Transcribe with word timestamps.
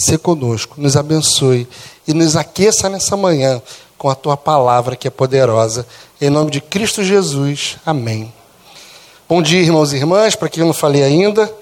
se 0.00 0.16
conosco, 0.16 0.80
nos 0.80 0.96
abençoe 0.96 1.68
e 2.08 2.14
nos 2.14 2.34
aqueça 2.34 2.88
nessa 2.88 3.16
manhã 3.16 3.60
com 3.98 4.08
a 4.08 4.14
tua 4.14 4.34
palavra 4.34 4.96
que 4.96 5.06
é 5.06 5.10
poderosa. 5.10 5.86
Em 6.18 6.30
nome 6.30 6.50
de 6.50 6.58
Cristo 6.58 7.04
Jesus. 7.04 7.76
Amém. 7.84 8.32
Bom 9.28 9.42
dia, 9.42 9.60
irmãos 9.60 9.92
e 9.92 9.96
irmãs, 9.96 10.34
para 10.34 10.48
quem 10.48 10.62
eu 10.62 10.66
não 10.66 10.72
falei 10.72 11.02
ainda. 11.02 11.52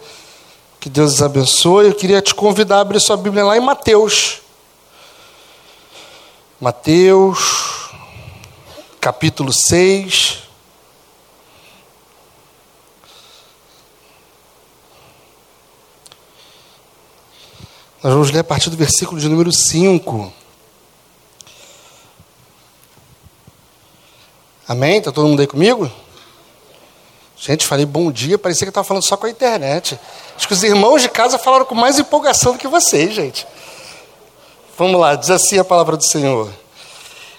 Que 0.78 0.88
Deus 0.88 1.14
os 1.14 1.22
abençoe. 1.22 1.86
Eu 1.86 1.94
queria 1.94 2.22
te 2.22 2.32
convidar 2.32 2.76
a 2.76 2.80
abrir 2.80 3.00
sua 3.00 3.16
Bíblia 3.16 3.44
lá 3.44 3.56
em 3.56 3.60
Mateus. 3.60 4.40
Mateus, 6.60 7.90
capítulo 9.00 9.52
6. 9.52 10.47
Nós 18.00 18.12
vamos 18.12 18.30
ler 18.30 18.40
a 18.40 18.44
partir 18.44 18.70
do 18.70 18.76
versículo 18.76 19.20
de 19.20 19.28
número 19.28 19.52
5. 19.52 20.32
Amém? 24.68 24.98
Está 24.98 25.10
todo 25.10 25.26
mundo 25.26 25.40
aí 25.40 25.48
comigo? 25.48 25.90
Gente, 27.36 27.66
falei 27.66 27.84
bom 27.84 28.12
dia, 28.12 28.38
parecia 28.38 28.64
que 28.64 28.68
eu 28.68 28.70
estava 28.70 28.86
falando 28.86 29.02
só 29.02 29.16
com 29.16 29.26
a 29.26 29.30
internet. 29.30 29.98
Acho 30.36 30.46
que 30.46 30.54
os 30.54 30.62
irmãos 30.62 31.02
de 31.02 31.08
casa 31.08 31.38
falaram 31.38 31.64
com 31.64 31.74
mais 31.74 31.98
empolgação 31.98 32.52
do 32.52 32.58
que 32.58 32.68
vocês, 32.68 33.12
gente. 33.12 33.44
Vamos 34.76 35.00
lá, 35.00 35.16
diz 35.16 35.30
assim 35.30 35.58
a 35.58 35.64
palavra 35.64 35.96
do 35.96 36.04
Senhor. 36.04 36.48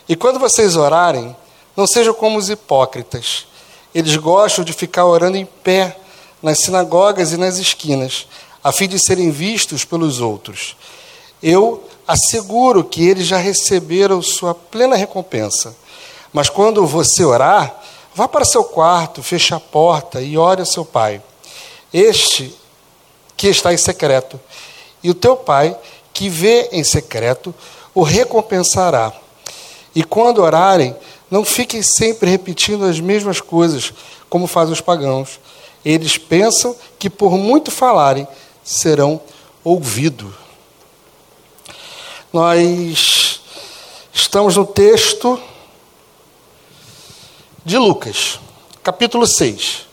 E 0.10 0.16
quando 0.16 0.40
vocês 0.40 0.76
orarem, 0.76 1.34
não 1.74 1.88
sejam 1.88 2.14
como 2.14 2.38
os 2.38 2.50
hipócritas. 2.50 3.46
Eles 3.96 4.18
gostam 4.18 4.66
de 4.66 4.74
ficar 4.74 5.06
orando 5.06 5.38
em 5.38 5.46
pé 5.46 5.98
nas 6.44 6.60
sinagogas 6.60 7.32
e 7.32 7.38
nas 7.38 7.58
esquinas 7.58 8.28
a 8.64 8.72
fim 8.72 8.88
de 8.88 9.00
serem 9.00 9.32
vistos 9.32 9.86
pelos 9.86 10.20
outros. 10.20 10.76
Eu 11.42 11.84
asseguro 12.08 12.84
que 12.84 13.08
eles 13.08 13.28
já 13.28 13.38
receberam 13.38 14.22
sua 14.22 14.54
plena 14.54 14.96
recompensa. 14.96 15.76
Mas 16.34 16.50
quando 16.50 16.86
você 16.86 17.24
orar, 17.24 17.82
vá 18.14 18.28
para 18.28 18.46
seu 18.46 18.64
quarto, 18.64 19.24
feche 19.24 19.54
a 19.54 19.60
porta 19.60 20.22
e 20.22 20.38
ore 20.38 20.62
a 20.62 20.66
seu 20.66 20.84
pai. 20.84 21.22
Este 21.94 22.56
que 23.38 23.48
está 23.48 23.74
em 23.74 23.78
secreto. 23.78 24.40
E 25.02 25.10
o 25.10 25.14
teu 25.14 25.38
pai, 25.38 25.78
que 26.12 26.28
vê 26.28 26.68
em 26.74 26.84
secreto, 26.84 27.56
o 27.96 28.04
recompensará. 28.04 29.14
E 29.96 30.04
quando 30.04 30.42
orarem, 30.42 30.96
não 31.32 31.46
fiquem 31.46 31.82
sempre 31.82 32.30
repetindo 32.30 32.84
as 32.86 33.00
mesmas 33.00 33.40
coisas, 33.40 33.94
como 34.30 34.46
fazem 34.46 34.74
os 34.74 34.82
pagãos. 34.82 35.40
Eles 35.86 36.18
pensam 36.18 36.76
que 36.98 37.10
por 37.10 37.32
muito 37.38 37.72
falarem, 37.72 38.28
serão 38.64 39.22
ouvidos. 39.64 40.34
Nós 42.32 43.42
estamos 44.14 44.56
no 44.56 44.66
texto 44.66 45.40
de 47.66 47.78
Lucas, 47.78 48.40
capítulo 48.84 49.26
6. 49.26 49.88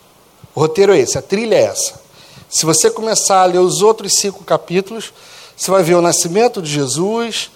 O 0.55 0.61
roteiro 0.61 0.95
é 0.95 0.99
esse, 0.99 1.19
a 1.19 1.23
trilha 1.23 1.55
é 1.55 1.63
essa. 1.63 2.01
Se 2.49 2.65
você 2.65 2.91
começar 2.91 3.43
a 3.43 3.47
ler 3.47 3.59
os 3.59 3.83
outros 3.83 4.15
cinco 4.15 4.45
capítulos, 4.45 5.13
você 5.57 5.71
vai 5.71 5.83
ver 5.83 5.95
o 5.95 6.03
nascimento 6.03 6.63
de 6.63 6.71
Jesus, 6.71 7.51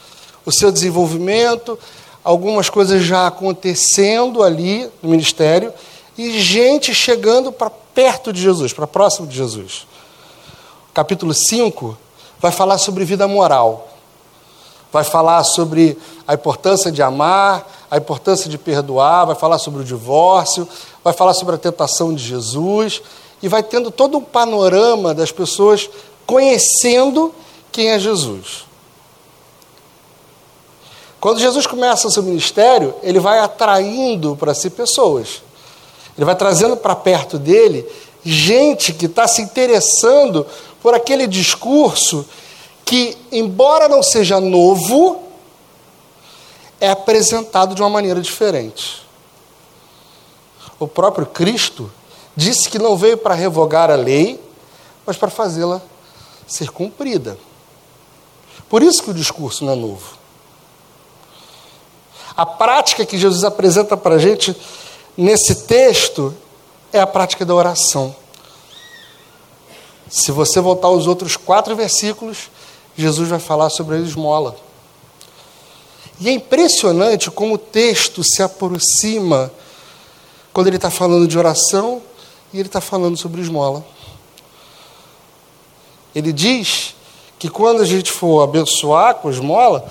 o 0.44 0.52
seu 0.52 0.72
desenvolvimento, 0.72 1.78
algumas 2.24 2.68
coisas 2.68 3.02
já 3.02 3.26
acontecendo 3.26 4.42
ali 4.42 4.90
no 5.02 5.10
ministério 5.10 5.72
e 6.16 6.40
gente 6.40 6.94
chegando 6.94 7.52
para 7.52 7.70
perto 7.70 8.32
de 8.32 8.40
Jesus, 8.40 8.72
para 8.72 8.86
próximo 8.86 9.26
de 9.26 9.36
Jesus 9.36 9.86
capítulo 10.92 11.32
5, 11.32 11.96
vai 12.38 12.50
falar 12.50 12.78
sobre 12.78 13.04
vida 13.04 13.26
moral. 13.28 13.88
Vai 14.92 15.04
falar 15.04 15.44
sobre 15.44 15.96
a 16.26 16.34
importância 16.34 16.90
de 16.90 17.00
amar, 17.00 17.64
a 17.90 17.96
importância 17.96 18.50
de 18.50 18.58
perdoar, 18.58 19.26
vai 19.26 19.36
falar 19.36 19.58
sobre 19.58 19.82
o 19.82 19.84
divórcio, 19.84 20.66
vai 21.04 21.12
falar 21.12 21.34
sobre 21.34 21.54
a 21.54 21.58
tentação 21.58 22.12
de 22.12 22.22
Jesus 22.22 23.02
e 23.42 23.48
vai 23.48 23.62
tendo 23.62 23.90
todo 23.90 24.18
um 24.18 24.22
panorama 24.22 25.14
das 25.14 25.30
pessoas 25.30 25.88
conhecendo 26.26 27.32
quem 27.70 27.90
é 27.90 27.98
Jesus. 27.98 28.64
Quando 31.20 31.38
Jesus 31.38 31.66
começa 31.66 32.08
o 32.08 32.10
seu 32.10 32.22
ministério, 32.22 32.94
ele 33.02 33.20
vai 33.20 33.38
atraindo 33.38 34.34
para 34.36 34.54
si 34.54 34.70
pessoas. 34.70 35.42
Ele 36.16 36.24
vai 36.24 36.34
trazendo 36.34 36.76
para 36.76 36.96
perto 36.96 37.38
dele 37.38 37.86
gente 38.22 38.92
que 38.92 39.06
está 39.06 39.26
se 39.26 39.42
interessando 39.42 40.46
por 40.82 40.94
aquele 40.94 41.26
discurso 41.26 42.26
que, 42.84 43.16
embora 43.30 43.88
não 43.88 44.02
seja 44.02 44.40
novo, 44.40 45.22
é 46.80 46.90
apresentado 46.90 47.74
de 47.74 47.82
uma 47.82 47.90
maneira 47.90 48.20
diferente. 48.20 49.06
O 50.78 50.88
próprio 50.88 51.26
Cristo 51.26 51.92
disse 52.34 52.68
que 52.68 52.78
não 52.78 52.96
veio 52.96 53.18
para 53.18 53.34
revogar 53.34 53.90
a 53.90 53.96
lei, 53.96 54.40
mas 55.04 55.16
para 55.16 55.28
fazê-la 55.28 55.82
ser 56.46 56.70
cumprida. 56.70 57.38
Por 58.68 58.82
isso 58.82 59.02
que 59.02 59.10
o 59.10 59.14
discurso 59.14 59.64
não 59.64 59.72
é 59.72 59.76
novo. 59.76 60.18
A 62.36 62.46
prática 62.46 63.04
que 63.04 63.18
Jesus 63.18 63.44
apresenta 63.44 63.96
para 63.96 64.14
a 64.14 64.18
gente 64.18 64.56
nesse 65.16 65.66
texto 65.66 66.34
é 66.92 67.00
a 67.00 67.06
prática 67.06 67.44
da 67.44 67.54
oração. 67.54 68.14
Se 70.10 70.32
você 70.32 70.60
voltar 70.60 70.88
aos 70.88 71.06
outros 71.06 71.36
quatro 71.36 71.76
versículos, 71.76 72.50
Jesus 72.96 73.28
vai 73.28 73.38
falar 73.38 73.70
sobre 73.70 73.94
a 73.94 74.00
esmola. 74.00 74.56
E 76.18 76.28
é 76.28 76.32
impressionante 76.32 77.30
como 77.30 77.54
o 77.54 77.58
texto 77.58 78.24
se 78.24 78.42
aproxima 78.42 79.50
quando 80.52 80.66
ele 80.66 80.76
está 80.76 80.90
falando 80.90 81.28
de 81.28 81.38
oração 81.38 82.02
e 82.52 82.58
ele 82.58 82.68
está 82.68 82.80
falando 82.80 83.16
sobre 83.16 83.40
esmola. 83.40 83.84
Ele 86.12 86.32
diz 86.32 86.96
que 87.38 87.48
quando 87.48 87.80
a 87.80 87.86
gente 87.86 88.10
for 88.10 88.42
abençoar 88.42 89.14
com 89.14 89.30
esmola, 89.30 89.90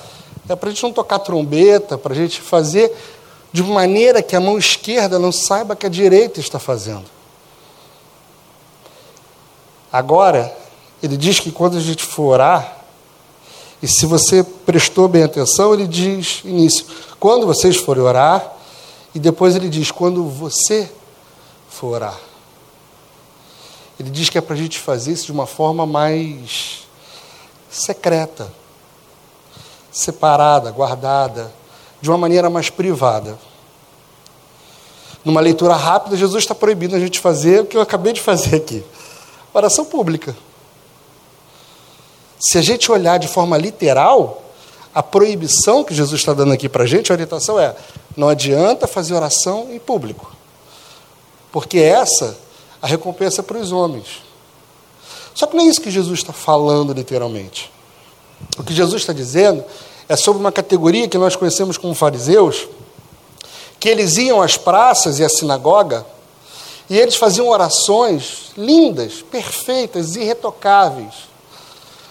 é 0.50 0.56
para 0.56 0.69
a 0.69 0.72
gente 0.72 0.84
não 0.84 0.91
tocar 0.91 1.19
trombeta, 1.19 1.97
para 1.97 2.13
a 2.13 2.16
gente 2.16 2.41
fazer 2.41 2.94
de 3.53 3.63
maneira 3.63 4.22
que 4.22 4.36
a 4.36 4.40
mão 4.40 4.57
esquerda 4.57 5.18
não 5.18 5.31
saiba 5.31 5.75
que 5.75 5.86
a 5.86 5.90
direita 5.90 6.40
está 6.41 6.59
fazendo. 6.59 7.06
Agora, 9.92 10.56
ele 11.02 11.18
diz 11.18 11.40
que 11.40 11.52
quando 11.52 11.78
a 11.78 11.82
gente 11.82 12.04
for 12.04 12.34
orar, 12.34 12.78
e 13.82 13.88
se 13.88 14.06
você 14.06 14.44
prestou 14.44 15.08
bem 15.08 15.24
atenção, 15.24 15.74
ele 15.74 15.88
diz 15.88 16.42
início, 16.44 16.86
quando 17.20 17.48
vocês 17.48 17.78
forem 17.78 18.04
orar, 18.04 18.54
e 19.16 19.20
depois 19.20 19.56
ele 19.56 19.70
diz, 19.70 19.92
quando 19.92 20.24
você 20.26 20.90
for 21.70 21.96
orar. 21.96 22.20
Ele 24.00 24.10
diz 24.10 24.30
que 24.30 24.38
é 24.38 24.42
para 24.42 24.54
a 24.54 24.58
gente 24.58 24.80
fazer 24.80 25.14
isso 25.14 25.26
de 25.26 25.32
uma 25.32 25.46
forma 25.46 25.86
mais 25.86 26.88
secreta, 27.70 28.52
separada, 29.92 30.72
guardada, 30.72 31.52
de 32.02 32.10
uma 32.10 32.18
maneira 32.18 32.50
mais 32.50 32.70
privada. 32.70 33.38
Numa 35.24 35.42
leitura 35.42 35.76
rápida, 35.76 36.16
Jesus 36.16 36.44
está 36.44 36.56
proibindo 36.56 36.96
a 36.96 37.00
gente 37.00 37.20
fazer 37.20 37.62
o 37.62 37.66
que 37.66 37.76
eu 37.76 37.82
acabei 37.82 38.14
de 38.14 38.22
fazer 38.22 38.56
aqui. 38.56 38.84
Oração 39.54 39.86
pública. 39.86 40.36
Se 42.40 42.58
a 42.58 42.62
gente 42.62 42.92
olhar 42.92 43.18
de 43.18 43.28
forma 43.28 43.58
literal, 43.58 44.44
a 44.94 45.04
proibição 45.04 45.84
que 45.84 45.94
Jesus 45.94 46.22
está 46.22 46.34
dando 46.34 46.54
aqui 46.54 46.70
para 46.70 46.84
a 46.84 46.88
gente, 46.88 47.12
a 47.12 47.16
orientação 47.16 47.60
é: 47.60 47.76
não 48.16 48.30
adianta 48.30 48.88
fazer 48.88 49.14
oração 49.14 49.68
em 49.72 49.80
público, 49.80 50.32
porque 51.52 51.80
essa 51.80 52.38
a 52.82 52.88
recompensa 52.88 53.44
para 53.44 53.58
os 53.58 53.72
homens. 53.72 54.24
Só 55.34 55.46
que 55.46 55.56
não 55.56 55.64
é 55.64 55.68
isso 55.68 55.81
que 55.81 55.92
Jesus 55.92 56.20
está 56.20 56.34
falando 56.34 56.94
literalmente. 56.94 57.72
O 58.58 58.64
que 58.64 58.74
Jesus 58.74 59.02
está 59.02 59.14
dizendo 59.14 59.63
é 60.07 60.16
sobre 60.16 60.40
uma 60.40 60.51
categoria 60.51 61.07
que 61.07 61.18
nós 61.18 61.36
conhecemos 61.36 61.78
como 61.78 61.94
fariseus, 61.94 62.68
que 63.80 63.90
eles 63.90 64.18
iam 64.18 64.42
às 64.42 64.57
praças 64.57 65.19
e 65.19 65.24
à 65.24 65.30
sinagoga 65.30 66.06
e 66.89 66.97
eles 66.97 67.15
faziam 67.15 67.47
orações 67.47 68.51
lindas, 68.57 69.21
perfeitas, 69.21 70.15
irretocáveis. 70.15 71.30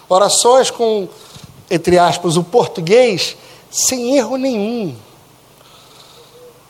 Orações 0.09 0.71
com, 0.71 1.09
entre 1.69 1.99
aspas, 1.99 2.37
o 2.37 2.45
português 2.45 3.37
sem 3.71 4.17
erro 4.17 4.37
nenhum. 4.37 4.95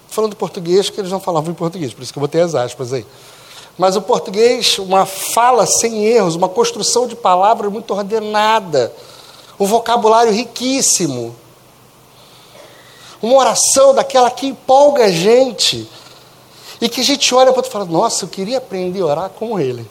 Falando 0.09 0.35
português, 0.35 0.89
que 0.89 1.01
eles 1.01 1.11
não 1.11 1.21
falavam 1.21 1.51
em 1.53 1.55
português, 1.55 1.93
por 1.93 2.03
isso 2.03 2.13
que 2.13 2.19
eu 2.19 2.23
botei 2.23 2.41
as 2.41 2.55
aspas 2.55 2.93
aí. 2.93 3.07
Mas 3.77 3.95
o 3.95 4.03
português, 4.03 4.79
uma 4.79 5.07
fala 5.07 5.67
sem 5.67 6.05
erros, 6.05 6.35
uma 6.35 6.49
construção 6.49 7.07
de 7.07 7.15
palavras 7.15 7.71
muito 7.71 7.95
ordenada, 7.95 8.93
um 9.61 9.67
vocabulário 9.67 10.33
riquíssimo, 10.33 11.37
uma 13.23 13.37
oração 13.37 13.95
daquela 13.95 14.31
que 14.31 14.47
empolga 14.47 15.05
a 15.05 15.11
gente, 15.11 15.89
e 16.81 16.89
que 16.89 17.01
a 17.01 17.05
gente 17.05 17.35
olha 17.35 17.51
para 17.51 17.59
outro 17.59 17.71
e 17.71 17.73
fala: 17.73 17.85
Nossa, 17.85 18.25
eu 18.25 18.29
queria 18.29 18.59
aprender 18.59 19.01
a 19.01 19.07
orar 19.07 19.31
como 19.31 19.59
ele. 19.59 19.89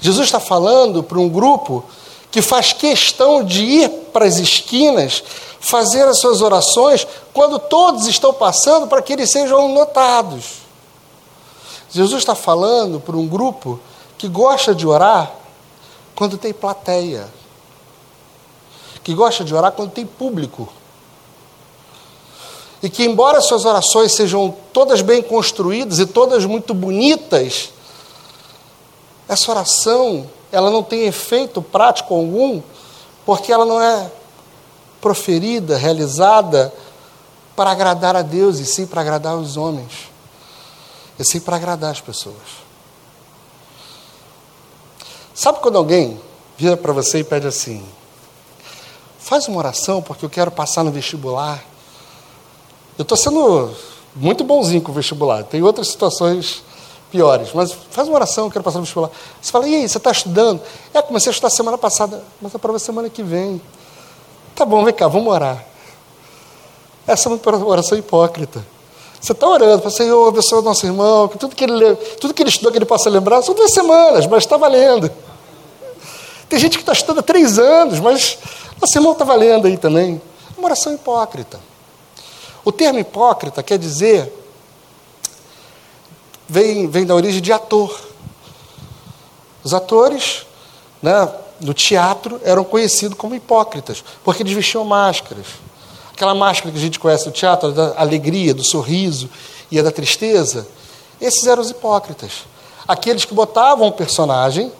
Jesus 0.00 0.26
está 0.26 0.40
falando 0.40 1.02
para 1.02 1.18
um 1.18 1.28
grupo 1.28 1.84
que 2.30 2.42
faz 2.42 2.72
questão 2.72 3.44
de 3.44 3.64
ir 3.64 3.88
para 4.12 4.26
as 4.26 4.36
esquinas, 4.36 5.22
fazer 5.60 6.02
as 6.02 6.18
suas 6.18 6.42
orações, 6.42 7.06
quando 7.32 7.58
todos 7.58 8.06
estão 8.06 8.34
passando, 8.34 8.86
para 8.86 9.00
que 9.00 9.12
eles 9.12 9.30
sejam 9.30 9.72
notados. 9.72 10.64
Jesus 11.90 12.18
está 12.18 12.34
falando 12.34 12.98
para 12.98 13.16
um 13.16 13.26
grupo 13.26 13.78
que 14.18 14.28
gosta 14.28 14.74
de 14.74 14.86
orar 14.86 15.32
quando 16.14 16.36
tem 16.36 16.52
plateia, 16.52 17.28
que 19.02 19.14
gosta 19.14 19.44
de 19.44 19.54
orar 19.54 19.72
quando 19.72 19.92
tem 19.92 20.04
público. 20.04 20.68
E 22.84 22.90
que, 22.90 23.02
embora 23.02 23.40
suas 23.40 23.64
orações 23.64 24.12
sejam 24.12 24.54
todas 24.70 25.00
bem 25.00 25.22
construídas 25.22 25.98
e 26.00 26.04
todas 26.04 26.44
muito 26.44 26.74
bonitas, 26.74 27.70
essa 29.26 29.50
oração 29.50 30.28
ela 30.52 30.70
não 30.70 30.82
tem 30.82 31.06
efeito 31.06 31.62
prático 31.62 32.12
algum, 32.12 32.60
porque 33.24 33.50
ela 33.50 33.64
não 33.64 33.80
é 33.80 34.12
proferida, 35.00 35.78
realizada 35.78 36.70
para 37.56 37.70
agradar 37.70 38.16
a 38.16 38.20
Deus 38.20 38.58
e 38.58 38.66
sim 38.66 38.86
para 38.86 39.00
agradar 39.00 39.34
os 39.34 39.56
homens, 39.56 40.10
e 41.18 41.24
sim 41.24 41.40
para 41.40 41.56
agradar 41.56 41.90
as 41.90 42.02
pessoas. 42.02 42.36
Sabe 45.32 45.60
quando 45.60 45.78
alguém 45.78 46.20
vira 46.58 46.76
para 46.76 46.92
você 46.92 47.20
e 47.20 47.24
pede 47.24 47.46
assim: 47.46 47.82
faz 49.18 49.48
uma 49.48 49.56
oração 49.56 50.02
porque 50.02 50.26
eu 50.26 50.28
quero 50.28 50.50
passar 50.50 50.84
no 50.84 50.90
vestibular? 50.90 51.72
Eu 52.96 53.02
estou 53.02 53.16
sendo 53.16 53.70
muito 54.14 54.44
bonzinho 54.44 54.80
com 54.80 54.92
o 54.92 54.94
vestibular, 54.94 55.42
tem 55.44 55.62
outras 55.62 55.88
situações 55.88 56.62
piores, 57.10 57.50
mas 57.52 57.72
faz 57.90 58.08
uma 58.08 58.16
oração, 58.16 58.46
eu 58.46 58.50
quero 58.50 58.64
passar 58.64 58.78
no 58.78 58.84
vestibular. 58.84 59.10
Você 59.40 59.50
fala, 59.50 59.68
e 59.68 59.74
aí, 59.74 59.88
você 59.88 59.98
está 59.98 60.10
estudando? 60.10 60.60
É, 60.92 61.02
comecei 61.02 61.30
a 61.30 61.32
estudar 61.32 61.50
semana 61.50 61.78
passada, 61.78 62.22
mas 62.40 62.54
a 62.54 62.58
prova 62.58 62.76
é 62.76 62.80
semana 62.80 63.08
que 63.08 63.22
vem. 63.22 63.60
Tá 64.54 64.64
bom, 64.64 64.84
vem 64.84 64.94
cá, 64.94 65.08
vamos 65.08 65.32
orar. 65.32 65.64
Essa 67.06 67.28
é 67.28 67.32
uma 67.32 67.66
oração 67.66 67.98
hipócrita. 67.98 68.64
Você 69.20 69.32
está 69.32 69.48
orando, 69.48 69.80
para 69.80 70.28
abençoa 70.28 70.58
o 70.58 70.62
nosso 70.62 70.84
irmão, 70.86 71.28
que 71.28 71.38
tudo 71.38 71.56
que, 71.56 71.64
ele, 71.64 71.96
tudo 72.20 72.34
que 72.34 72.42
ele 72.42 72.50
estudou 72.50 72.70
que 72.70 72.78
ele 72.78 72.84
possa 72.84 73.08
lembrar, 73.08 73.42
são 73.42 73.54
duas 73.54 73.72
semanas, 73.72 74.26
mas 74.26 74.44
está 74.44 74.56
valendo. 74.56 75.10
Tem 76.48 76.58
gente 76.58 76.76
que 76.76 76.82
está 76.82 76.92
estudando 76.92 77.20
há 77.20 77.22
três 77.22 77.58
anos, 77.58 78.00
mas 78.00 78.38
nosso 78.80 78.96
irmão 78.96 79.12
está 79.12 79.24
valendo 79.24 79.66
aí 79.66 79.76
também. 79.76 80.20
É 80.54 80.58
uma 80.58 80.66
oração 80.66 80.92
hipócrita. 80.92 81.58
O 82.64 82.72
termo 82.72 82.98
hipócrita 82.98 83.62
quer 83.62 83.78
dizer 83.78 84.32
vem, 86.48 86.88
vem 86.88 87.04
da 87.04 87.14
origem 87.14 87.42
de 87.42 87.52
ator. 87.52 88.00
Os 89.62 89.74
atores 89.74 90.46
né, 91.02 91.30
no 91.60 91.74
teatro 91.74 92.40
eram 92.44 92.64
conhecidos 92.64 93.16
como 93.16 93.34
hipócritas, 93.34 94.04
porque 94.22 94.42
eles 94.42 94.52
vestiam 94.52 94.84
máscaras. 94.84 95.46
Aquela 96.12 96.34
máscara 96.34 96.70
que 96.70 96.78
a 96.78 96.80
gente 96.80 96.98
conhece 96.98 97.26
no 97.26 97.32
teatro, 97.32 97.72
da 97.72 97.94
alegria, 97.96 98.54
do 98.54 98.64
sorriso 98.64 99.28
e 99.70 99.78
a 99.78 99.82
da 99.82 99.90
tristeza, 99.90 100.66
esses 101.20 101.46
eram 101.46 101.62
os 101.62 101.70
hipócritas. 101.70 102.44
Aqueles 102.86 103.24
que 103.24 103.34
botavam 103.34 103.88
o 103.88 103.92
personagem 103.92 104.70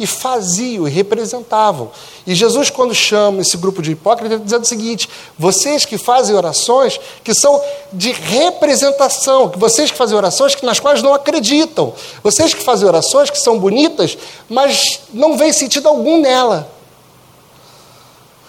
e 0.00 0.06
faziam 0.06 0.88
e 0.88 0.90
representavam. 0.90 1.90
E 2.26 2.34
Jesus, 2.34 2.70
quando 2.70 2.94
chama 2.94 3.42
esse 3.42 3.58
grupo 3.58 3.82
de 3.82 3.92
hipócritas, 3.92 4.32
está 4.32 4.44
dizendo 4.44 4.62
o 4.62 4.66
seguinte: 4.66 5.08
vocês 5.38 5.84
que 5.84 5.98
fazem 5.98 6.34
orações 6.34 6.98
que 7.22 7.34
são 7.34 7.62
de 7.92 8.10
representação, 8.10 9.52
vocês 9.54 9.90
que 9.90 9.98
fazem 9.98 10.16
orações 10.16 10.54
que 10.54 10.64
nas 10.64 10.80
quais 10.80 11.02
não 11.02 11.12
acreditam, 11.12 11.92
vocês 12.22 12.54
que 12.54 12.62
fazem 12.62 12.88
orações 12.88 13.28
que 13.28 13.38
são 13.38 13.58
bonitas, 13.58 14.16
mas 14.48 15.00
não 15.12 15.36
vem 15.36 15.52
sentido 15.52 15.86
algum 15.86 16.18
nela. 16.18 16.72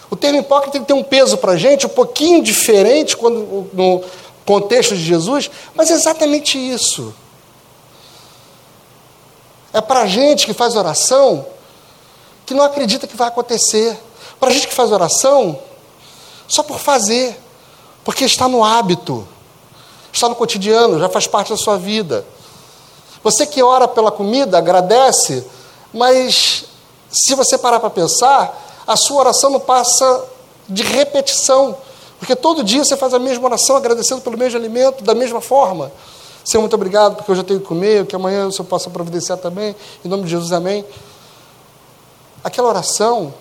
O 0.10 0.16
termo 0.16 0.40
hipócrita 0.40 0.80
tem 0.80 0.96
um 0.96 1.04
peso 1.04 1.38
para 1.38 1.54
a 1.54 1.58
gente 1.58 1.86
um 1.86 1.90
pouquinho 1.90 2.42
diferente 2.42 3.18
quando, 3.18 3.68
no 3.74 4.02
contexto 4.46 4.96
de 4.96 5.04
Jesus, 5.04 5.52
mas 5.76 5.92
é 5.92 5.94
exatamente 5.94 6.58
isso. 6.58 7.14
É 9.74 9.80
para 9.82 10.02
a 10.02 10.08
gente 10.08 10.46
que 10.46 10.54
faz 10.54 10.76
oração 10.76 11.46
que 12.46 12.54
não 12.54 12.64
acredita 12.64 13.08
que 13.08 13.16
vai 13.16 13.28
acontecer. 13.28 13.98
Para 14.40 14.50
a 14.50 14.54
gente 14.54 14.68
que 14.68 14.74
faz 14.74 14.92
oração 14.92 15.58
só 16.48 16.64
por 16.64 16.80
fazer, 16.80 17.40
porque 18.04 18.26
está 18.26 18.48
no 18.48 18.64
hábito, 18.64 19.26
está 20.12 20.28
no 20.28 20.36
cotidiano, 20.36 21.00
já 21.00 21.08
faz 21.08 21.28
parte 21.28 21.50
da 21.50 21.58
sua 21.58 21.78
vida. 21.78 22.26
Você 23.24 23.46
que 23.46 23.64
ora 23.64 23.88
pela 23.88 24.12
comida, 24.12 24.58
agradece, 24.58 25.46
mas 25.94 26.66
se 27.10 27.36
você 27.36 27.58
parar 27.58 27.80
para 27.80 27.90
pensar, 27.90 28.84
a 28.86 28.98
sua 28.98 29.22
oração 29.22 29.50
não 29.50 29.60
passa 29.60 30.26
de 30.68 30.84
repetição, 30.84 31.78
porque 32.20 32.36
todo 32.36 32.64
dia 32.64 32.84
você 32.84 32.98
faz 32.98 33.14
a 33.14 33.20
mesma 33.20 33.46
oração 33.46 33.78
agradecendo 33.78 34.22
pelo 34.22 34.38
mesmo 34.38 34.60
alimento, 34.60 35.04
da 35.04 35.16
mesma 35.16 35.40
forma. 35.40 35.92
Senhor, 36.44 36.62
muito 36.62 36.74
obrigado, 36.74 37.16
porque 37.16 37.32
eu 37.32 37.44
tenho 37.44 37.60
que 37.60 37.66
comer, 37.66 38.06
que 38.06 38.16
amanhã 38.16 38.48
o 38.48 38.52
Senhor 38.52 38.68
possa 38.68 38.90
providenciar 38.90 39.38
também. 39.38 39.76
Em 40.04 40.08
nome 40.08 40.24
de 40.24 40.30
Jesus, 40.30 40.52
amém. 40.52 40.84
Aquela 42.44 42.68
oração, 42.68 43.34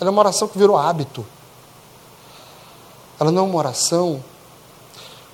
ela 0.00 0.08
é 0.08 0.12
uma 0.12 0.20
oração 0.20 0.46
que 0.46 0.56
virou 0.56 0.76
hábito. 0.76 1.26
Ela 3.18 3.32
não 3.32 3.42
é 3.42 3.46
uma 3.46 3.58
oração, 3.58 4.22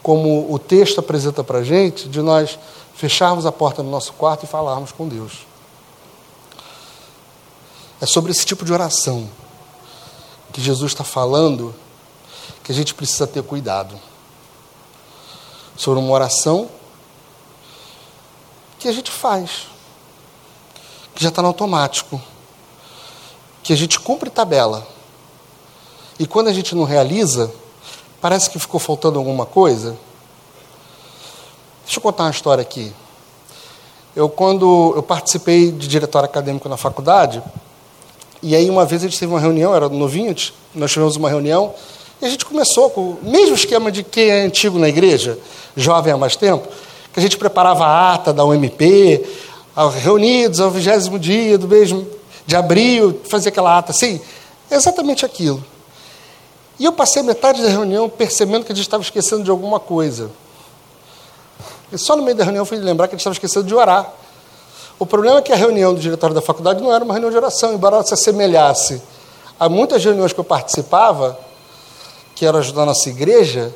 como 0.02 0.50
o 0.52 0.58
texto 0.58 0.98
apresenta 0.98 1.44
para 1.44 1.58
a 1.58 1.64
gente, 1.64 2.08
de 2.08 2.22
nós 2.22 2.58
fecharmos 2.94 3.44
a 3.44 3.52
porta 3.52 3.82
do 3.82 3.90
nosso 3.90 4.14
quarto 4.14 4.44
e 4.44 4.46
falarmos 4.46 4.90
com 4.90 5.06
Deus. 5.06 5.46
É 8.00 8.06
sobre 8.06 8.32
esse 8.32 8.46
tipo 8.46 8.64
de 8.64 8.72
oração 8.72 9.28
que 10.52 10.60
Jesus 10.60 10.92
está 10.92 11.04
falando 11.04 11.74
que 12.62 12.72
a 12.72 12.74
gente 12.74 12.94
precisa 12.94 13.26
ter 13.26 13.42
cuidado. 13.42 13.98
Sobre 15.76 15.98
uma 15.98 16.12
oração 16.12 16.70
que 18.84 18.88
a 18.88 18.92
gente 18.92 19.10
faz, 19.10 19.66
que 21.14 21.22
já 21.22 21.30
está 21.30 21.40
no 21.40 21.48
automático, 21.48 22.20
que 23.62 23.72
a 23.72 23.76
gente 23.76 23.98
cumpre 23.98 24.28
tabela. 24.28 24.86
E 26.18 26.26
quando 26.26 26.48
a 26.48 26.52
gente 26.52 26.74
não 26.74 26.84
realiza, 26.84 27.50
parece 28.20 28.50
que 28.50 28.58
ficou 28.58 28.78
faltando 28.78 29.18
alguma 29.18 29.46
coisa. 29.46 29.96
Deixa 31.82 31.96
eu 31.98 32.02
contar 32.02 32.24
uma 32.24 32.30
história 32.30 32.60
aqui. 32.60 32.92
Eu, 34.14 34.28
quando 34.28 34.92
eu 34.94 35.02
participei 35.02 35.72
de 35.72 35.88
diretório 35.88 36.28
acadêmico 36.28 36.68
na 36.68 36.76
faculdade, 36.76 37.42
e 38.42 38.54
aí 38.54 38.68
uma 38.68 38.84
vez 38.84 39.02
a 39.02 39.06
gente 39.06 39.18
teve 39.18 39.32
uma 39.32 39.40
reunião, 39.40 39.74
era 39.74 39.88
novinho, 39.88 40.36
nós 40.74 40.92
tivemos 40.92 41.16
uma 41.16 41.30
reunião, 41.30 41.74
e 42.20 42.26
a 42.26 42.28
gente 42.28 42.44
começou 42.44 42.90
com 42.90 43.12
o 43.12 43.18
mesmo 43.22 43.54
esquema 43.54 43.90
de 43.90 44.02
quem 44.02 44.28
é 44.28 44.42
antigo 44.42 44.78
na 44.78 44.90
igreja, 44.90 45.38
jovem 45.74 46.12
há 46.12 46.18
mais 46.18 46.36
tempo, 46.36 46.68
que 47.14 47.20
a 47.20 47.22
gente 47.22 47.38
preparava 47.38 47.86
a 47.86 48.14
ata 48.14 48.32
da 48.32 48.44
UMP, 48.44 49.24
reunidos 50.02 50.60
ao 50.60 50.68
vigésimo 50.68 51.16
dia 51.16 51.56
do 51.56 51.68
mês 51.68 51.94
de 52.44 52.56
abril, 52.56 53.20
fazia 53.24 53.50
aquela 53.50 53.78
ata 53.78 53.92
assim, 53.92 54.20
exatamente 54.68 55.24
aquilo. 55.24 55.64
E 56.76 56.84
eu 56.84 56.92
passei 56.92 57.22
metade 57.22 57.62
da 57.62 57.68
reunião 57.68 58.08
percebendo 58.08 58.64
que 58.64 58.72
a 58.72 58.74
gente 58.74 58.84
estava 58.84 59.00
esquecendo 59.00 59.44
de 59.44 59.50
alguma 59.50 59.78
coisa. 59.78 60.28
E 61.92 61.96
só 61.96 62.16
no 62.16 62.22
meio 62.24 62.36
da 62.36 62.42
reunião 62.42 62.62
eu 62.62 62.66
fui 62.66 62.78
lembrar 62.78 63.06
que 63.06 63.14
a 63.14 63.16
gente 63.16 63.20
estava 63.20 63.34
esquecendo 63.34 63.64
de 63.64 63.74
orar. 63.74 64.12
O 64.98 65.06
problema 65.06 65.38
é 65.38 65.42
que 65.42 65.52
a 65.52 65.56
reunião 65.56 65.94
do 65.94 66.00
diretório 66.00 66.34
da 66.34 66.42
faculdade 66.42 66.82
não 66.82 66.92
era 66.92 67.04
uma 67.04 67.14
reunião 67.14 67.30
de 67.30 67.36
oração, 67.36 67.72
embora 67.72 67.94
ela 67.94 68.04
se 68.04 68.12
assemelhasse 68.12 69.00
a 69.58 69.68
muitas 69.68 70.04
reuniões 70.04 70.32
que 70.32 70.40
eu 70.40 70.44
participava, 70.44 71.38
que 72.34 72.44
eram 72.44 72.58
ajudar 72.58 72.82
a 72.82 72.86
nossa 72.86 73.08
igreja, 73.08 73.72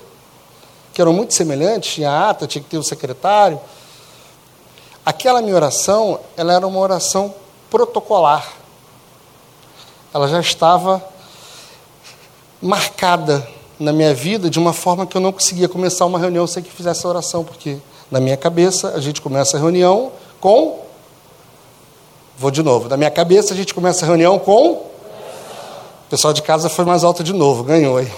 que 0.99 1.03
eram 1.03 1.13
muito 1.13 1.33
semelhantes, 1.33 1.95
tinha 1.95 2.29
ata, 2.29 2.45
tinha 2.45 2.61
que 2.61 2.69
ter 2.69 2.77
o 2.77 2.81
um 2.81 2.83
secretário. 2.83 3.61
Aquela 5.07 5.41
minha 5.41 5.55
oração, 5.55 6.19
ela 6.37 6.53
era 6.53 6.67
uma 6.67 6.81
oração 6.81 7.33
protocolar. 7.71 8.45
Ela 10.13 10.27
já 10.27 10.41
estava 10.41 11.01
marcada 12.61 13.49
na 13.79 13.93
minha 13.93 14.13
vida 14.13 14.51
de 14.51 14.59
uma 14.59 14.73
forma 14.73 15.07
que 15.07 15.17
eu 15.17 15.21
não 15.21 15.31
conseguia 15.31 15.69
começar 15.69 16.05
uma 16.05 16.19
reunião 16.19 16.49
sem 16.49 16.65
que 16.65 16.73
fizesse 16.73 17.07
a 17.07 17.11
oração, 17.11 17.45
porque 17.45 17.79
na 18.11 18.19
minha 18.19 18.37
cabeça 18.37 18.89
a 18.89 19.01
gente 19.01 19.23
começa 19.23 19.57
a 19.57 19.61
reunião 19.61 20.11
com. 20.41 20.81
Vou 22.37 22.51
de 22.51 22.61
novo. 22.61 22.89
Na 22.89 22.97
minha 22.97 23.11
cabeça 23.13 23.55
a 23.55 23.57
gente 23.57 23.73
começa 23.73 24.05
a 24.05 24.09
reunião 24.09 24.37
com. 24.37 24.73
O 24.73 26.11
pessoal 26.11 26.33
de 26.33 26.43
casa 26.43 26.69
foi 26.69 26.85
mais 26.85 27.05
alto 27.05 27.23
de 27.23 27.33
novo, 27.33 27.63
ganhou 27.63 27.99
aí. 27.99 28.11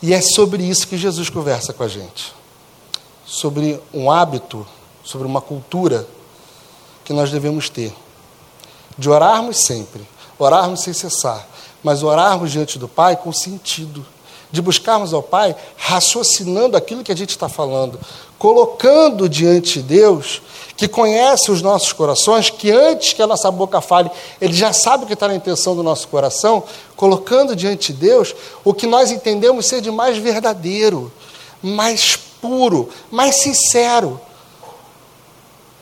E 0.00 0.14
é 0.14 0.20
sobre 0.20 0.62
isso 0.62 0.86
que 0.86 0.96
Jesus 0.96 1.28
conversa 1.28 1.72
com 1.72 1.82
a 1.82 1.88
gente. 1.88 2.32
Sobre 3.26 3.80
um 3.92 4.10
hábito, 4.10 4.66
sobre 5.04 5.26
uma 5.26 5.40
cultura 5.40 6.06
que 7.04 7.12
nós 7.12 7.30
devemos 7.30 7.68
ter. 7.68 7.92
De 8.96 9.10
orarmos 9.10 9.58
sempre, 9.64 10.06
orarmos 10.38 10.82
sem 10.82 10.92
cessar, 10.92 11.46
mas 11.82 12.02
orarmos 12.02 12.52
diante 12.52 12.78
do 12.78 12.88
Pai 12.88 13.16
com 13.16 13.32
sentido. 13.32 14.04
De 14.50 14.62
buscarmos 14.62 15.12
ao 15.12 15.22
Pai 15.22 15.54
raciocinando 15.76 16.76
aquilo 16.76 17.02
que 17.02 17.12
a 17.12 17.16
gente 17.16 17.30
está 17.30 17.48
falando, 17.48 17.98
colocando 18.38 19.28
diante 19.28 19.82
de 19.82 19.88
Deus, 19.88 20.40
que 20.76 20.86
conhece 20.86 21.50
os 21.50 21.60
nossos 21.60 21.92
corações, 21.92 22.50
que 22.50 22.70
antes 22.70 23.12
que 23.12 23.20
a 23.20 23.26
nossa 23.26 23.50
boca 23.50 23.80
fale, 23.80 24.10
ele 24.40 24.52
já 24.52 24.72
sabe 24.72 25.02
o 25.02 25.06
que 25.08 25.14
está 25.14 25.26
na 25.26 25.34
intenção 25.34 25.74
do 25.74 25.82
nosso 25.82 26.06
coração, 26.06 26.62
colocando 26.94 27.56
diante 27.56 27.92
de 27.92 27.98
Deus 27.98 28.34
o 28.64 28.72
que 28.72 28.86
nós 28.86 29.10
entendemos 29.10 29.66
ser 29.66 29.80
de 29.80 29.90
mais 29.90 30.16
verdadeiro, 30.18 31.12
mais 31.60 32.16
puro, 32.40 32.88
mais 33.10 33.42
sincero. 33.42 34.20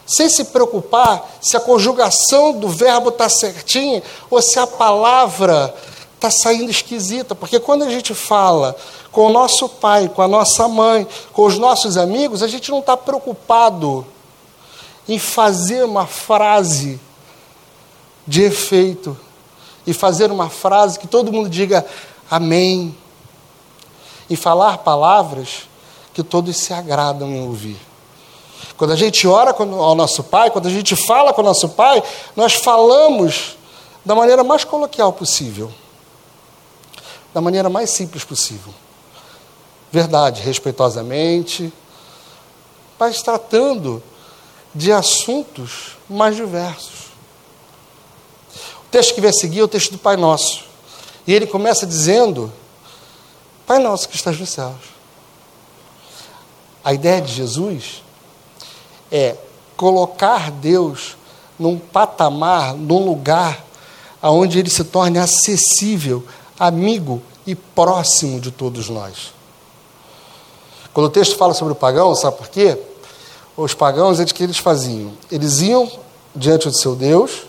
Sem 0.07 0.31
se 0.31 0.45
preocupar 0.45 1.37
se 1.43 1.57
a 1.57 1.61
conjugação 1.61 2.53
do 2.53 2.69
verbo 2.69 3.11
está 3.11 3.29
certinha 3.29 4.03
ou 4.31 4.41
se 4.41 4.59
a 4.59 4.67
palavra 4.67 5.75
está 6.15 6.31
saindo 6.31 6.71
esquisita, 6.71 7.35
porque 7.35 7.61
quando 7.61 7.85
a 7.85 7.91
gente 7.91 8.15
fala 8.15 8.75
com 9.17 9.29
o 9.29 9.33
nosso 9.33 9.67
pai, 9.67 10.11
com 10.11 10.21
a 10.21 10.29
nossa 10.29 10.69
mãe, 10.69 11.09
com 11.33 11.47
os 11.47 11.57
nossos 11.57 11.97
amigos, 11.97 12.43
a 12.43 12.47
gente 12.47 12.71
não 12.71 12.81
está 12.81 12.99
preocupado 12.99 14.07
em 15.09 15.19
fazer 15.19 15.87
uma 15.87 16.07
frase 16.07 17.01
de 18.27 18.43
efeito 18.43 19.17
e 19.87 19.95
fazer 19.95 20.31
uma 20.31 20.51
frase 20.51 20.99
que 20.99 21.07
todo 21.07 21.33
mundo 21.33 21.49
diga 21.49 21.87
amém, 22.31 22.95
e 24.29 24.37
falar 24.37 24.79
palavras 24.79 25.67
que 26.13 26.23
todos 26.23 26.55
se 26.59 26.75
agradam 26.75 27.31
em 27.31 27.41
ouvir. 27.41 27.81
Quando 28.77 28.93
a 28.93 28.97
gente 28.97 29.27
ora 29.27 29.57
ao 29.59 29.95
nosso 29.95 30.25
pai, 30.25 30.51
quando 30.51 30.67
a 30.67 30.71
gente 30.71 30.95
fala 30.95 31.33
com 31.33 31.41
o 31.41 31.45
nosso 31.45 31.71
pai, 31.71 32.03
nós 32.37 32.53
falamos 32.53 33.57
da 34.05 34.15
maneira 34.15 34.45
mais 34.45 34.63
coloquial 34.63 35.11
possível 35.11 35.73
da 37.33 37.41
maneira 37.43 37.69
mais 37.69 37.91
simples 37.91 38.25
possível. 38.25 38.73
Verdade, 39.97 40.43
respeitosamente, 40.43 41.73
mas 42.99 43.23
tratando 43.23 44.03
de 44.75 44.93
assuntos 44.93 45.97
mais 46.07 46.37
diversos. 46.37 47.07
O 48.85 48.91
texto 48.91 49.15
que 49.15 49.23
vai 49.23 49.33
seguir 49.33 49.61
é 49.61 49.63
o 49.63 49.69
texto 49.69 49.93
do 49.93 49.99
Pai 49.99 50.19
Nosso. 50.19 50.67
E 51.27 51.33
ele 51.33 51.47
começa 51.47 51.87
dizendo: 51.87 52.53
Pai 53.67 53.79
Nosso 53.79 54.07
que 54.11 54.17
estás 54.17 54.39
nos 54.39 54.51
céus. 54.51 54.75
A 56.85 56.93
ideia 56.93 57.23
de 57.23 57.33
Jesus 57.33 58.03
é 59.11 59.35
colocar 59.79 60.51
Deus 60.51 61.17
num 61.59 61.79
patamar, 61.79 62.75
num 62.75 63.03
lugar 63.03 63.65
onde 64.23 64.59
ele 64.59 64.69
se 64.69 64.85
torne 64.85 65.19
acessível 65.19 66.23
amigo 66.59 67.23
e 67.47 67.55
próximo 67.55 68.39
de 68.39 68.51
todos 68.51 68.91
nós. 68.91 69.36
Quando 70.97 71.09
o 71.09 71.11
texto 71.11 71.37
fala 71.37 71.53
sobre 71.53 71.75
o 71.75 71.77
pagão, 71.77 72.15
sabe 72.15 72.39
por 72.39 72.49
quê? 72.49 72.75
Os 73.55 73.75
pagãos, 73.75 74.17
de 74.17 74.33
que 74.33 74.43
eles 74.43 74.57
faziam? 74.57 75.13
Eles 75.31 75.61
iam 75.61 75.93
diante 76.35 76.71
do 76.71 76.75
seu 76.75 76.97
Deus, 76.97 77.43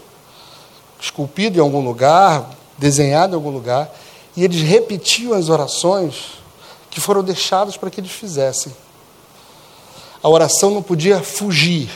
esculpido 0.99 1.57
em 1.57 1.61
algum 1.61 1.81
lugar, 1.81 2.49
desenhado 2.77 3.31
em 3.31 3.35
algum 3.35 3.49
lugar, 3.49 3.89
e 4.35 4.43
eles 4.43 4.61
repetiam 4.61 5.31
as 5.31 5.47
orações 5.47 6.41
que 6.89 6.99
foram 6.99 7.23
deixadas 7.23 7.77
para 7.77 7.89
que 7.89 8.01
eles 8.01 8.11
fizessem. 8.11 8.75
A 10.21 10.27
oração 10.27 10.69
não 10.69 10.83
podia 10.83 11.23
fugir, 11.23 11.89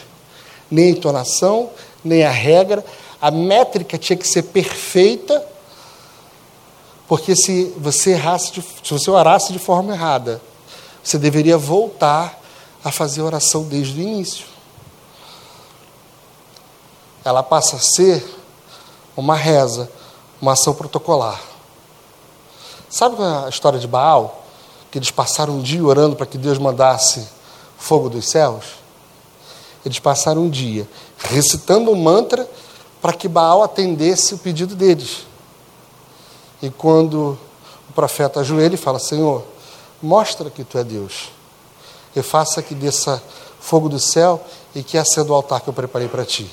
nem 0.72 0.86
a 0.86 0.92
entonação, 0.92 1.70
nem 2.02 2.24
a 2.24 2.32
regra, 2.32 2.82
a 3.22 3.30
métrica 3.30 3.98
tinha 3.98 4.16
que 4.16 4.26
ser 4.26 4.44
perfeita 4.44 5.46
porque 7.10 7.36
se 7.36 7.74
você 7.76 8.12
errasse, 8.12 8.54
de, 8.54 8.62
se 8.62 8.94
você 8.94 9.12
orasse 9.12 9.52
de 9.52 9.60
forma 9.60 9.94
errada, 9.94 10.42
você 11.04 11.18
deveria 11.18 11.58
voltar 11.58 12.40
a 12.84 12.92
fazer 12.92 13.22
oração 13.22 13.64
desde 13.64 14.00
o 14.00 14.02
início. 14.02 14.46
Ela 17.24 17.44
passa 17.44 17.76
a 17.76 17.80
ser 17.80 18.24
uma 19.16 19.36
reza, 19.36 19.90
uma 20.42 20.54
ação 20.54 20.74
protocolar. 20.74 21.40
Sabe 22.90 23.16
a 23.22 23.48
história 23.48 23.80
de 23.80 23.88
Baal? 23.88 24.44
Que 24.90 24.98
eles 24.98 25.12
passaram 25.12 25.56
um 25.56 25.62
dia 25.62 25.84
orando 25.84 26.16
para 26.16 26.26
que 26.26 26.38
Deus 26.38 26.58
mandasse 26.58 27.28
fogo 27.78 28.10
dos 28.10 28.30
céus? 28.30 28.66
Eles 29.86 30.00
passaram 30.00 30.44
um 30.44 30.50
dia 30.50 30.88
recitando 31.18 31.92
um 31.92 31.96
mantra 31.96 32.48
para 33.02 33.14
que 33.14 33.28
Baal 33.28 33.64
atendesse 33.64 34.34
o 34.34 34.38
pedido 34.38 34.76
deles. 34.76 35.26
E 36.62 36.70
quando 36.70 37.38
o 37.90 37.94
profeta 37.94 38.42
ajoelha 38.42 38.76
e 38.76 38.78
fala: 38.78 39.00
Senhor, 39.00 39.44
mostra 40.02 40.50
que 40.50 40.64
tu 40.64 40.78
é 40.78 40.84
Deus. 40.84 41.30
E 42.16 42.22
faça 42.22 42.62
que 42.62 42.76
desça 42.76 43.22
fogo 43.60 43.88
do 43.88 44.00
céu 44.00 44.44
e 44.76 44.84
que 44.84 44.98
acenda 44.98 45.32
o 45.32 45.36
altar 45.36 45.62
que 45.62 45.70
eu 45.70 45.74
preparei 45.74 46.08
para 46.08 46.26
ti. 46.26 46.50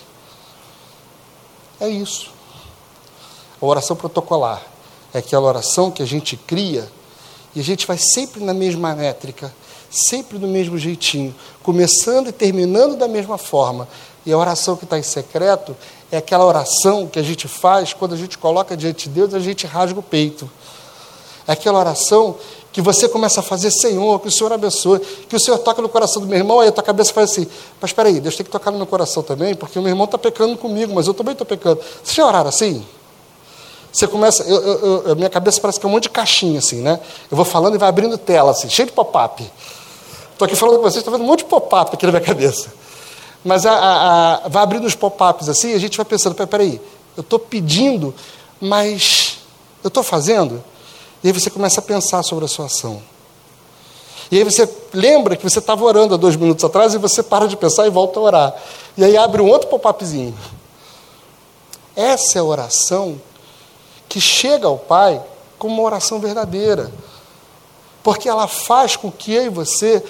É 1.80 1.88
isso. 1.88 2.30
A 3.60 3.66
oração 3.66 3.96
protocolar 3.96 4.62
é 5.12 5.18
aquela 5.18 5.46
oração 5.46 5.90
que 5.90 6.02
a 6.02 6.06
gente 6.06 6.36
cria 6.36 6.88
e 7.54 7.60
a 7.60 7.64
gente 7.64 7.86
vai 7.86 7.98
sempre 7.98 8.44
na 8.44 8.54
mesma 8.54 8.94
métrica, 8.94 9.52
sempre 9.90 10.38
do 10.38 10.46
mesmo 10.46 10.78
jeitinho, 10.78 11.34
começando 11.62 12.28
e 12.28 12.32
terminando 12.32 12.96
da 12.96 13.08
mesma 13.08 13.38
forma. 13.38 13.88
E 14.24 14.32
a 14.32 14.38
oração 14.38 14.76
que 14.76 14.84
está 14.84 14.98
em 14.98 15.02
secreto 15.02 15.74
é 16.12 16.18
aquela 16.18 16.44
oração 16.44 17.06
que 17.06 17.18
a 17.18 17.22
gente 17.22 17.48
faz 17.48 17.92
quando 17.92 18.14
a 18.14 18.16
gente 18.16 18.36
coloca 18.36 18.76
diante 18.76 19.08
de 19.08 19.14
Deus, 19.14 19.34
a 19.34 19.40
gente 19.40 19.66
rasga 19.66 19.98
o 19.98 20.02
peito. 20.02 20.48
É 21.48 21.52
aquela 21.52 21.78
oração 21.78 22.36
que 22.70 22.82
você 22.82 23.08
começa 23.08 23.40
a 23.40 23.42
fazer, 23.42 23.70
Senhor, 23.70 24.20
que 24.20 24.28
o 24.28 24.30
Senhor 24.30 24.52
abençoe, 24.52 25.00
que 25.00 25.34
o 25.34 25.40
Senhor 25.40 25.58
toque 25.58 25.80
no 25.80 25.88
coração 25.88 26.20
do 26.20 26.28
meu 26.28 26.38
irmão, 26.38 26.60
aí 26.60 26.68
a 26.68 26.72
tua 26.72 26.84
cabeça 26.84 27.12
faz 27.12 27.30
assim, 27.30 27.48
mas 27.80 27.90
espera 27.90 28.08
aí, 28.08 28.20
Deus 28.20 28.36
tem 28.36 28.44
que 28.44 28.52
tocar 28.52 28.70
no 28.70 28.76
meu 28.76 28.86
coração 28.86 29.22
também, 29.22 29.54
porque 29.54 29.78
o 29.78 29.82
meu 29.82 29.90
irmão 29.90 30.04
está 30.04 30.18
pecando 30.18 30.56
comigo, 30.58 30.94
mas 30.94 31.06
eu 31.06 31.14
também 31.14 31.32
estou 31.32 31.46
pecando. 31.46 31.80
Você 32.04 32.14
já 32.14 32.26
oraram 32.26 32.50
assim? 32.50 32.84
Você 33.90 34.06
começa, 34.06 34.42
eu, 34.42 34.60
eu, 34.60 35.02
eu, 35.08 35.16
minha 35.16 35.30
cabeça 35.30 35.58
parece 35.58 35.80
que 35.80 35.86
é 35.86 35.88
um 35.88 35.92
monte 35.92 36.02
de 36.04 36.10
caixinha 36.10 36.58
assim, 36.58 36.82
né? 36.82 37.00
Eu 37.30 37.36
vou 37.36 37.46
falando 37.46 37.74
e 37.74 37.78
vai 37.78 37.88
abrindo 37.88 38.18
tela 38.18 38.50
assim, 38.50 38.68
cheio 38.68 38.86
de 38.86 38.92
pop-up. 38.92 39.42
Estou 40.32 40.44
aqui 40.44 40.54
falando 40.54 40.76
com 40.76 40.82
vocês, 40.82 40.98
estou 40.98 41.10
vendo 41.10 41.24
um 41.24 41.26
monte 41.26 41.40
de 41.40 41.46
pop-up 41.46 41.94
aqui 41.94 42.04
na 42.04 42.12
minha 42.12 42.22
cabeça. 42.22 42.70
Mas 43.42 43.64
a, 43.64 43.72
a, 43.72 44.34
a, 44.34 44.48
vai 44.48 44.62
abrindo 44.62 44.84
os 44.84 44.94
pop-ups 44.94 45.48
assim, 45.48 45.72
a 45.72 45.78
gente 45.78 45.96
vai 45.96 46.04
pensando, 46.04 46.34
peraí, 46.34 46.78
eu 47.16 47.22
estou 47.22 47.38
pedindo, 47.38 48.14
mas 48.60 49.38
eu 49.82 49.88
estou 49.88 50.02
fazendo? 50.02 50.62
E 51.22 51.28
aí 51.28 51.32
você 51.32 51.50
começa 51.50 51.80
a 51.80 51.82
pensar 51.82 52.22
sobre 52.22 52.44
a 52.44 52.48
sua 52.48 52.66
ação. 52.66 53.02
E 54.30 54.37
aí 54.37 54.44
você 54.44 54.68
lembra 54.92 55.37
que 55.37 55.42
você 55.42 55.58
estava 55.58 55.84
orando 55.84 56.14
há 56.14 56.16
dois 56.16 56.37
minutos 56.37 56.64
atrás 56.64 56.94
e 56.94 56.98
você 56.98 57.22
para 57.22 57.46
de 57.46 57.56
pensar 57.56 57.87
e 57.87 57.90
volta 57.90 58.20
a 58.20 58.22
orar. 58.22 58.54
E 58.96 59.04
aí 59.04 59.16
abre 59.16 59.40
um 59.40 59.48
outro 59.48 59.68
pop-upzinho. 59.68 60.37
Essa 61.96 62.38
é 62.38 62.40
a 62.40 62.44
oração 62.44 63.20
que 64.08 64.20
chega 64.20 64.66
ao 64.66 64.78
Pai 64.78 65.20
como 65.58 65.75
uma 65.75 65.82
oração 65.82 66.20
verdadeira 66.20 66.92
porque 68.08 68.26
ela 68.26 68.48
faz 68.48 68.96
com 68.96 69.12
que 69.12 69.34
eu 69.34 69.44
e 69.44 69.48
você 69.50 70.02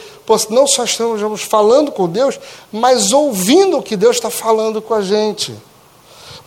não 0.51 0.69
só 0.69 0.85
estejamos 0.85 1.43
falando 1.43 1.91
com 1.91 2.09
Deus, 2.09 2.39
mas 2.71 3.13
ouvindo 3.13 3.79
o 3.79 3.83
que 3.83 3.97
Deus 3.97 4.15
está 4.15 4.31
falando 4.31 4.81
com 4.81 4.95
a 4.95 5.03
gente. 5.03 5.53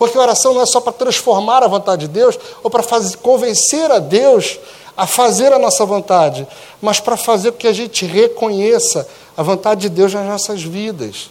Porque 0.02 0.18
a 0.18 0.20
oração 0.20 0.52
não 0.52 0.62
é 0.62 0.66
só 0.66 0.80
para 0.80 0.92
transformar 0.92 1.62
a 1.62 1.68
vontade 1.68 2.08
de 2.08 2.12
Deus 2.12 2.36
ou 2.60 2.68
para 2.68 2.82
fazer, 2.82 3.16
convencer 3.18 3.88
a 3.88 4.00
Deus 4.00 4.58
a 4.96 5.06
fazer 5.06 5.52
a 5.52 5.60
nossa 5.60 5.86
vontade, 5.86 6.44
mas 6.80 6.98
para 6.98 7.16
fazer 7.16 7.52
com 7.52 7.58
que 7.58 7.68
a 7.68 7.72
gente 7.72 8.04
reconheça 8.04 9.08
a 9.36 9.44
vontade 9.44 9.82
de 9.82 9.88
Deus 9.90 10.12
nas 10.12 10.26
nossas 10.26 10.60
vidas. 10.60 11.30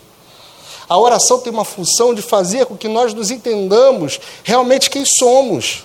A 0.87 0.97
oração 0.97 1.39
tem 1.39 1.51
uma 1.51 1.65
função 1.65 2.13
de 2.13 2.21
fazer 2.21 2.65
com 2.65 2.77
que 2.77 2.87
nós 2.87 3.13
nos 3.13 3.29
entendamos 3.29 4.21
realmente 4.41 4.89
quem 4.89 5.03
somos 5.03 5.83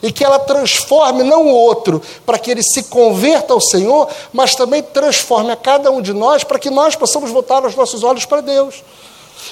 e 0.00 0.12
que 0.12 0.24
ela 0.24 0.38
transforme 0.38 1.24
não 1.24 1.48
o 1.48 1.52
outro 1.52 2.00
para 2.24 2.38
que 2.38 2.48
ele 2.48 2.62
se 2.62 2.84
converta 2.84 3.52
ao 3.52 3.60
Senhor, 3.60 4.08
mas 4.32 4.54
também 4.54 4.84
transforme 4.84 5.50
a 5.50 5.56
cada 5.56 5.90
um 5.90 6.00
de 6.00 6.12
nós 6.12 6.44
para 6.44 6.60
que 6.60 6.70
nós 6.70 6.94
possamos 6.94 7.32
voltar 7.32 7.66
os 7.66 7.74
nossos 7.74 8.04
olhos 8.04 8.24
para 8.24 8.40
Deus. 8.40 8.84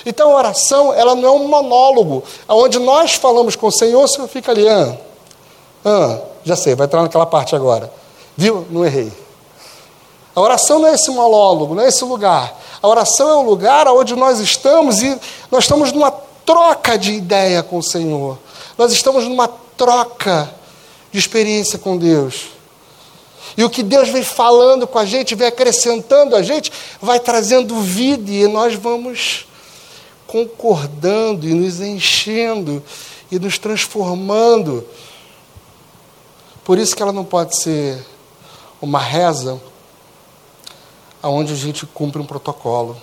Então 0.05 0.31
a 0.31 0.37
oração, 0.37 0.93
ela 0.93 1.15
não 1.15 1.29
é 1.29 1.31
um 1.31 1.49
monólogo, 1.49 2.23
onde 2.49 2.79
nós 2.79 3.15
falamos 3.15 3.57
com 3.57 3.67
o 3.67 3.73
Senhor, 3.73 4.03
o 4.03 4.09
Senhor 4.09 4.29
fica 4.29 4.53
ali, 4.53 4.69
ah, 4.69 4.97
ah, 5.85 6.19
já 6.45 6.57
sei, 6.57 6.75
vai 6.75 6.87
entrar 6.87 7.03
naquela 7.03 7.27
parte 7.27 7.55
agora. 7.55 7.93
Viu? 8.37 8.67
Não 8.71 8.85
errei. 8.85 9.13
A 10.35 10.41
oração 10.41 10.79
não 10.79 10.89
é 10.89 10.95
esse 10.95 11.11
monólogo, 11.11 11.75
não 11.75 11.83
é 11.83 11.89
esse 11.89 12.05
lugar. 12.05 12.57
A 12.81 12.87
oração 12.87 13.29
é 13.29 13.35
o 13.35 13.43
lugar 13.43 13.89
onde 13.89 14.15
nós 14.15 14.39
estamos 14.39 15.03
e 15.03 15.19
nós 15.51 15.65
estamos 15.65 15.91
numa 15.91 16.13
troca 16.47 16.97
de 16.97 17.13
ideia 17.13 17.63
com 17.63 17.79
o 17.79 17.83
Senhor. 17.83 18.39
Nós 18.77 18.93
estamos 18.93 19.25
numa 19.25 19.49
troca 19.77 20.49
de 21.11 21.19
experiência 21.19 21.79
com 21.79 21.97
Deus. 21.97 22.51
E 23.57 23.65
o 23.65 23.71
que 23.71 23.83
Deus 23.83 24.09
vem 24.11 24.23
falando 24.23 24.87
com 24.87 25.01
a 25.01 25.05
gente, 25.05 25.35
vem 25.35 25.49
acrescentando 25.49 26.37
a 26.37 26.43
gente, 26.43 26.71
vai 27.03 27.19
trazendo 27.19 27.81
vida 27.81 28.31
e 28.31 28.47
nós 28.47 28.75
vamos 28.75 29.48
concordando 30.29 31.49
e 31.49 31.55
nos 31.55 31.81
enchendo 31.81 32.85
e 33.33 33.39
nos 33.39 33.59
transformando. 33.59 34.87
Por 36.63 36.79
isso 36.79 36.95
que 36.95 37.03
ela 37.03 37.13
não 37.13 37.25
pode 37.25 37.57
ser 37.57 38.07
uma 38.81 39.01
reza 39.01 39.61
aonde 41.23 41.53
a 41.55 41.57
gente 41.57 41.87
cumpre 41.87 42.21
um 42.21 42.27
protocolo. 42.27 42.95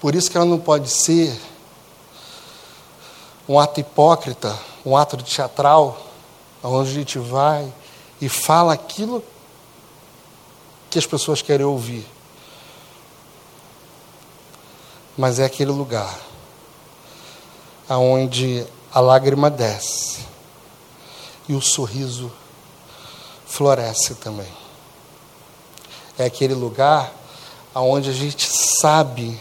Por 0.00 0.14
isso 0.14 0.30
que 0.30 0.36
ela 0.36 0.46
não 0.46 0.58
pode 0.58 0.88
ser 0.88 1.38
um 3.46 3.58
ato 3.60 3.78
hipócrita, 3.78 4.58
um 4.86 4.96
ato 4.96 5.18
teatral, 5.18 6.00
onde 6.62 6.90
a 6.90 6.94
gente 6.94 7.18
vai 7.18 7.70
e 8.20 8.28
fala 8.28 8.72
aquilo 8.72 9.22
que 10.88 10.98
as 10.98 11.06
pessoas 11.06 11.42
querem 11.42 11.66
ouvir. 11.66 12.13
Mas 15.16 15.38
é 15.38 15.44
aquele 15.44 15.70
lugar 15.70 16.18
aonde 17.88 18.66
a 18.92 19.00
lágrima 19.00 19.50
desce 19.50 20.20
e 21.48 21.54
o 21.54 21.60
sorriso 21.60 22.32
floresce 23.46 24.14
também. 24.16 24.48
É 26.18 26.24
aquele 26.24 26.54
lugar 26.54 27.12
aonde 27.74 28.10
a 28.10 28.12
gente 28.12 28.48
sabe, 28.80 29.38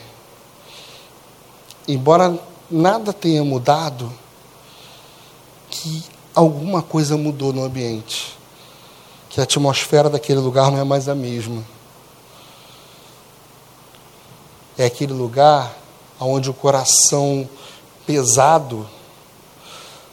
embora 1.87 2.37
nada 2.69 3.13
tenha 3.13 3.43
mudado, 3.43 4.11
que 5.69 6.03
alguma 6.33 6.81
coisa 6.81 7.15
mudou 7.17 7.53
no 7.53 7.63
ambiente, 7.63 8.37
que 9.29 9.39
a 9.39 9.43
atmosfera 9.43 10.09
daquele 10.09 10.39
lugar 10.39 10.71
não 10.71 10.79
é 10.79 10.83
mais 10.83 11.07
a 11.07 11.15
mesma. 11.15 11.63
É 14.77 14.85
aquele 14.85 15.13
lugar 15.13 15.75
onde 16.19 16.49
o 16.49 16.53
coração 16.53 17.47
pesado 18.05 18.87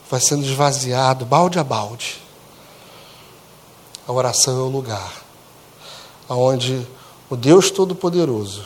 vai 0.09 0.19
sendo 0.19 0.45
esvaziado, 0.45 1.25
balde 1.25 1.57
a 1.57 1.63
balde. 1.63 2.21
A 4.07 4.11
oração 4.11 4.57
é 4.57 4.61
o 4.61 4.69
lugar 4.69 5.21
onde 6.29 6.87
o 7.29 7.35
Deus 7.35 7.71
Todo-Poderoso, 7.71 8.65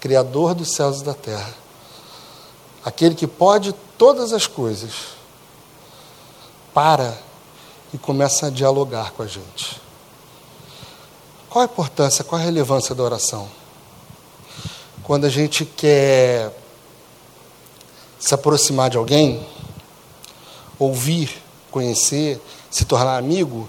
Criador 0.00 0.54
dos 0.54 0.72
céus 0.72 1.00
e 1.00 1.04
da 1.04 1.14
terra, 1.14 1.54
aquele 2.84 3.14
que 3.14 3.26
pode 3.26 3.72
todas 3.98 4.32
as 4.32 4.46
coisas, 4.46 4.92
para 6.72 7.16
e 7.92 7.98
começa 7.98 8.46
a 8.46 8.50
dialogar 8.50 9.12
com 9.12 9.22
a 9.22 9.26
gente. 9.26 9.80
Qual 11.48 11.62
a 11.62 11.64
importância, 11.64 12.22
qual 12.22 12.40
a 12.40 12.44
relevância 12.44 12.94
da 12.94 13.02
oração? 13.02 13.48
Quando 15.06 15.24
a 15.24 15.28
gente 15.28 15.64
quer 15.64 16.50
se 18.18 18.34
aproximar 18.34 18.90
de 18.90 18.96
alguém, 18.96 19.46
ouvir, 20.80 21.40
conhecer, 21.70 22.42
se 22.68 22.84
tornar 22.84 23.16
amigo, 23.16 23.68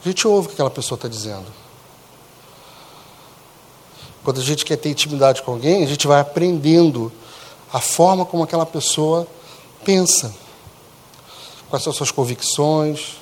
a 0.00 0.08
gente 0.08 0.28
ouve 0.28 0.46
o 0.46 0.48
que 0.50 0.54
aquela 0.54 0.70
pessoa 0.70 0.94
está 0.94 1.08
dizendo. 1.08 1.46
Quando 4.22 4.38
a 4.38 4.44
gente 4.44 4.64
quer 4.64 4.76
ter 4.76 4.90
intimidade 4.90 5.42
com 5.42 5.50
alguém, 5.50 5.82
a 5.82 5.88
gente 5.88 6.06
vai 6.06 6.20
aprendendo 6.20 7.10
a 7.72 7.80
forma 7.80 8.24
como 8.24 8.44
aquela 8.44 8.64
pessoa 8.64 9.26
pensa. 9.84 10.32
Quais 11.68 11.82
são 11.82 11.92
suas 11.92 12.12
convicções, 12.12 13.16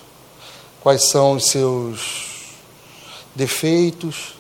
quais 0.83 1.09
são 1.09 1.33
os 1.33 1.47
seus 1.47 2.51
defeitos, 3.35 4.35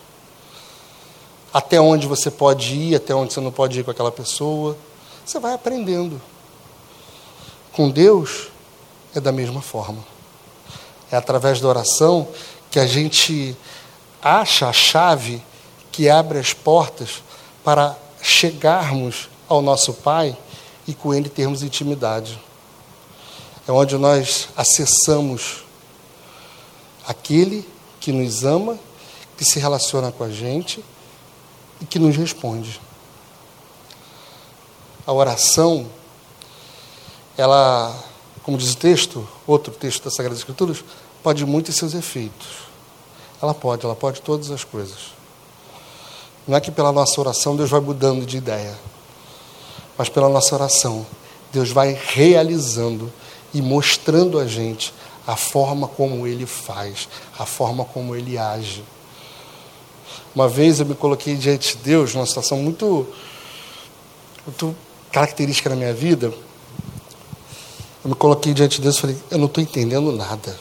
até 1.56 1.80
onde 1.80 2.06
você 2.06 2.30
pode 2.30 2.76
ir, 2.76 2.96
até 2.96 3.14
onde 3.14 3.32
você 3.32 3.40
não 3.40 3.50
pode 3.50 3.80
ir 3.80 3.82
com 3.82 3.90
aquela 3.90 4.12
pessoa. 4.12 4.76
Você 5.24 5.40
vai 5.40 5.54
aprendendo. 5.54 6.20
Com 7.72 7.88
Deus 7.88 8.48
é 9.14 9.20
da 9.20 9.32
mesma 9.32 9.62
forma. 9.62 10.04
É 11.10 11.16
através 11.16 11.58
da 11.58 11.66
oração 11.66 12.28
que 12.70 12.78
a 12.78 12.86
gente 12.86 13.56
acha 14.20 14.68
a 14.68 14.72
chave 14.74 15.42
que 15.90 16.10
abre 16.10 16.38
as 16.38 16.52
portas 16.52 17.22
para 17.64 17.96
chegarmos 18.20 19.30
ao 19.48 19.62
nosso 19.62 19.94
Pai 19.94 20.36
e 20.86 20.92
com 20.92 21.14
Ele 21.14 21.30
termos 21.30 21.62
intimidade. 21.62 22.38
É 23.66 23.72
onde 23.72 23.96
nós 23.96 24.50
acessamos 24.54 25.64
aquele 27.08 27.66
que 27.98 28.12
nos 28.12 28.44
ama, 28.44 28.78
que 29.38 29.44
se 29.46 29.58
relaciona 29.58 30.12
com 30.12 30.22
a 30.22 30.30
gente 30.30 30.84
e 31.80 31.86
que 31.86 31.98
nos 31.98 32.16
responde. 32.16 32.80
A 35.06 35.12
oração, 35.12 35.86
ela, 37.36 37.94
como 38.42 38.58
diz 38.58 38.72
o 38.72 38.76
texto, 38.76 39.26
outro 39.46 39.72
texto 39.72 40.04
das 40.04 40.14
Sagradas 40.14 40.38
Escrituras, 40.38 40.84
pode 41.22 41.44
muito 41.44 41.70
em 41.70 41.74
seus 41.74 41.94
efeitos. 41.94 42.66
Ela 43.40 43.54
pode, 43.54 43.84
ela 43.84 43.94
pode 43.94 44.22
todas 44.22 44.50
as 44.50 44.64
coisas. 44.64 45.14
Não 46.46 46.56
é 46.56 46.60
que 46.60 46.70
pela 46.70 46.92
nossa 46.92 47.20
oração 47.20 47.56
Deus 47.56 47.70
vai 47.70 47.80
mudando 47.80 48.24
de 48.24 48.36
ideia, 48.36 48.76
mas 49.98 50.08
pela 50.08 50.28
nossa 50.28 50.54
oração 50.54 51.04
Deus 51.52 51.70
vai 51.70 51.92
realizando 51.92 53.12
e 53.52 53.62
mostrando 53.62 54.38
a 54.38 54.46
gente 54.46 54.92
a 55.26 55.36
forma 55.36 55.88
como 55.88 56.26
ele 56.26 56.46
faz, 56.46 57.08
a 57.38 57.44
forma 57.44 57.84
como 57.84 58.14
ele 58.14 58.38
age. 58.38 58.84
Uma 60.34 60.48
vez 60.48 60.80
eu 60.80 60.86
me 60.86 60.94
coloquei 60.94 61.36
diante 61.36 61.76
de 61.76 61.82
Deus 61.82 62.14
numa 62.14 62.26
situação 62.26 62.58
muito, 62.58 63.06
muito 64.46 64.76
característica 65.12 65.70
na 65.70 65.76
minha 65.76 65.94
vida. 65.94 66.32
Eu 68.04 68.10
me 68.10 68.14
coloquei 68.14 68.52
diante 68.54 68.76
de 68.76 68.82
Deus 68.82 68.96
e 68.96 69.00
falei: 69.00 69.16
Eu 69.30 69.38
não 69.38 69.46
estou 69.46 69.62
entendendo 69.62 70.12
nada. 70.12 70.56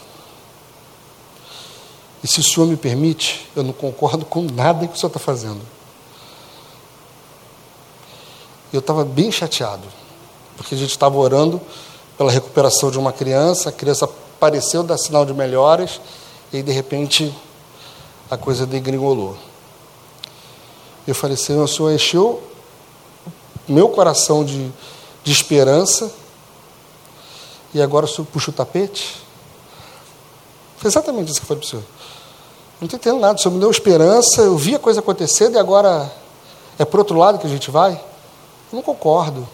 E 2.24 2.28
se 2.28 2.40
o 2.40 2.44
Senhor 2.44 2.66
me 2.66 2.76
permite, 2.76 3.48
eu 3.56 3.64
não 3.64 3.72
concordo 3.72 4.26
com 4.26 4.42
nada 4.42 4.88
que 4.88 4.96
o 4.96 4.98
Senhor 4.98 5.10
está 5.10 5.20
fazendo. 5.20 5.62
Eu 8.74 8.80
estava 8.80 9.06
bem 9.06 9.32
chateado, 9.32 9.88
porque 10.58 10.74
a 10.74 10.78
gente 10.78 10.90
estava 10.90 11.16
orando 11.18 11.62
pela 12.18 12.32
recuperação 12.32 12.90
de 12.90 12.98
uma 12.98 13.14
criança, 13.14 13.70
a 13.70 13.72
criança 13.72 14.10
pareceu 14.40 14.82
dar 14.82 14.98
sinal 14.98 15.26
de 15.26 15.34
melhoras, 15.34 16.02
e 16.52 16.64
de 16.64 16.72
repente 16.72 17.32
a 18.30 18.38
coisa 18.38 18.66
degringolou. 18.66 19.38
Eu 21.08 21.14
falei, 21.14 21.38
Senhor, 21.38 21.64
o 21.64 21.68
Senhor 21.68 21.92
encheu 21.92 22.42
meu 23.68 23.90
coração 23.90 24.44
de, 24.44 24.72
de 25.24 25.32
esperança, 25.32 26.12
e 27.74 27.82
agora 27.82 28.06
o 28.06 28.10
Senhor 28.10 28.26
puxa 28.26 28.52
o 28.52 28.54
tapete? 28.54 29.22
Foi 30.78 30.90
exatamente 30.90 31.32
isso 31.32 31.40
que 31.40 31.44
eu 31.44 31.48
falei 31.48 31.62
para 31.62 31.68
o 31.68 31.70
Senhor. 31.70 31.86
Não 32.80 32.86
estou 32.86 32.98
entendendo 32.98 33.22
nada, 33.22 33.38
o 33.38 33.42
Senhor 33.42 33.54
me 33.54 33.60
deu 33.60 33.72
esperança, 33.72 34.42
eu 34.42 34.58
vi 34.58 34.76
a 34.76 34.80
coisa 34.80 35.00
acontecendo 35.00 35.56
e 35.56 35.60
agora 35.60 36.12
é 36.78 36.86
para 36.86 37.00
outro 37.00 37.18
lado 37.18 37.40
que 37.40 37.48
a 37.48 37.50
gente 37.50 37.72
vai? 37.72 37.94
Eu 38.72 38.76
não 38.76 38.82
concordo. 38.82 39.48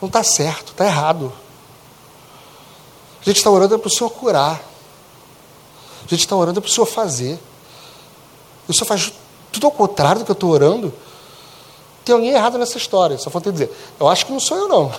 Não 0.00 0.06
está 0.06 0.22
certo, 0.22 0.72
está 0.72 0.84
errado. 0.86 1.32
A 3.20 3.24
gente 3.24 3.36
está 3.36 3.50
orando 3.50 3.78
para 3.78 3.88
o 3.88 3.90
Senhor 3.90 4.10
curar. 4.10 4.69
A 6.10 6.14
gente 6.14 6.24
está 6.24 6.34
orando 6.34 6.60
para 6.60 6.68
o 6.68 6.72
Senhor 6.72 6.86
fazer. 6.86 7.38
O 8.66 8.72
Senhor 8.72 8.86
faz 8.86 9.12
tudo 9.52 9.66
ao 9.66 9.70
contrário 9.70 10.20
do 10.20 10.24
que 10.24 10.30
eu 10.32 10.34
estou 10.34 10.50
orando. 10.50 10.92
Tem 12.04 12.14
alguém 12.14 12.30
errado 12.30 12.58
nessa 12.58 12.76
história. 12.78 13.16
Só 13.16 13.30
te 13.38 13.52
dizer, 13.52 13.72
eu 13.98 14.08
acho 14.08 14.26
que 14.26 14.32
não 14.32 14.40
sou 14.40 14.56
eu 14.56 14.68
não. 14.68 14.92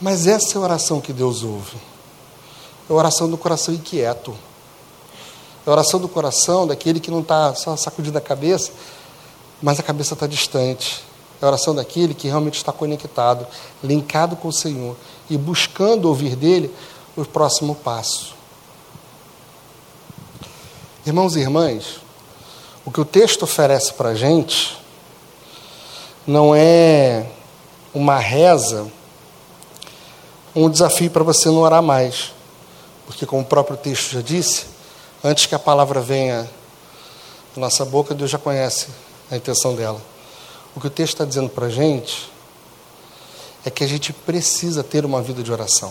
Mas 0.00 0.26
essa 0.26 0.56
é 0.56 0.58
a 0.58 0.62
oração 0.62 1.02
que 1.02 1.12
Deus 1.12 1.42
ouve. 1.42 1.76
É 2.88 2.92
a 2.92 2.96
oração 2.96 3.28
do 3.28 3.36
coração 3.36 3.74
inquieto. 3.74 4.34
É 5.66 5.68
a 5.68 5.72
oração 5.72 6.00
do 6.00 6.08
coração 6.08 6.66
daquele 6.66 6.98
que 6.98 7.10
não 7.10 7.20
está 7.20 7.54
só 7.54 7.76
sacudindo 7.76 8.16
a 8.16 8.22
cabeça, 8.22 8.72
mas 9.60 9.78
a 9.78 9.82
cabeça 9.82 10.14
está 10.14 10.26
distante. 10.26 11.04
É 11.42 11.44
a 11.44 11.48
oração 11.48 11.74
daquele 11.74 12.14
que 12.14 12.26
realmente 12.26 12.56
está 12.56 12.72
conectado, 12.72 13.46
linkado 13.84 14.34
com 14.34 14.48
o 14.48 14.52
Senhor 14.52 14.96
e 15.28 15.36
buscando 15.36 16.08
ouvir 16.08 16.36
dele 16.36 16.74
o 17.14 17.24
próximo 17.26 17.74
passo. 17.74 18.37
Irmãos 21.08 21.36
e 21.36 21.40
irmãs, 21.40 22.00
o 22.84 22.90
que 22.90 23.00
o 23.00 23.04
texto 23.04 23.44
oferece 23.44 23.94
para 23.94 24.10
a 24.10 24.14
gente 24.14 24.76
não 26.26 26.54
é 26.54 27.26
uma 27.94 28.18
reza, 28.18 28.86
um 30.54 30.68
desafio 30.68 31.10
para 31.10 31.24
você 31.24 31.48
não 31.48 31.62
orar 31.62 31.82
mais. 31.82 32.34
Porque, 33.06 33.24
como 33.24 33.40
o 33.40 33.46
próprio 33.46 33.74
texto 33.74 34.12
já 34.12 34.20
disse, 34.20 34.66
antes 35.24 35.46
que 35.46 35.54
a 35.54 35.58
palavra 35.58 35.98
venha 35.98 36.46
à 37.56 37.58
nossa 37.58 37.86
boca, 37.86 38.14
Deus 38.14 38.30
já 38.30 38.36
conhece 38.36 38.88
a 39.30 39.36
intenção 39.38 39.74
dela. 39.74 40.02
O 40.76 40.80
que 40.80 40.88
o 40.88 40.90
texto 40.90 41.14
está 41.14 41.24
dizendo 41.24 41.48
para 41.48 41.68
a 41.68 41.70
gente 41.70 42.30
é 43.64 43.70
que 43.70 43.82
a 43.82 43.88
gente 43.88 44.12
precisa 44.12 44.84
ter 44.84 45.06
uma 45.06 45.22
vida 45.22 45.42
de 45.42 45.50
oração. 45.50 45.90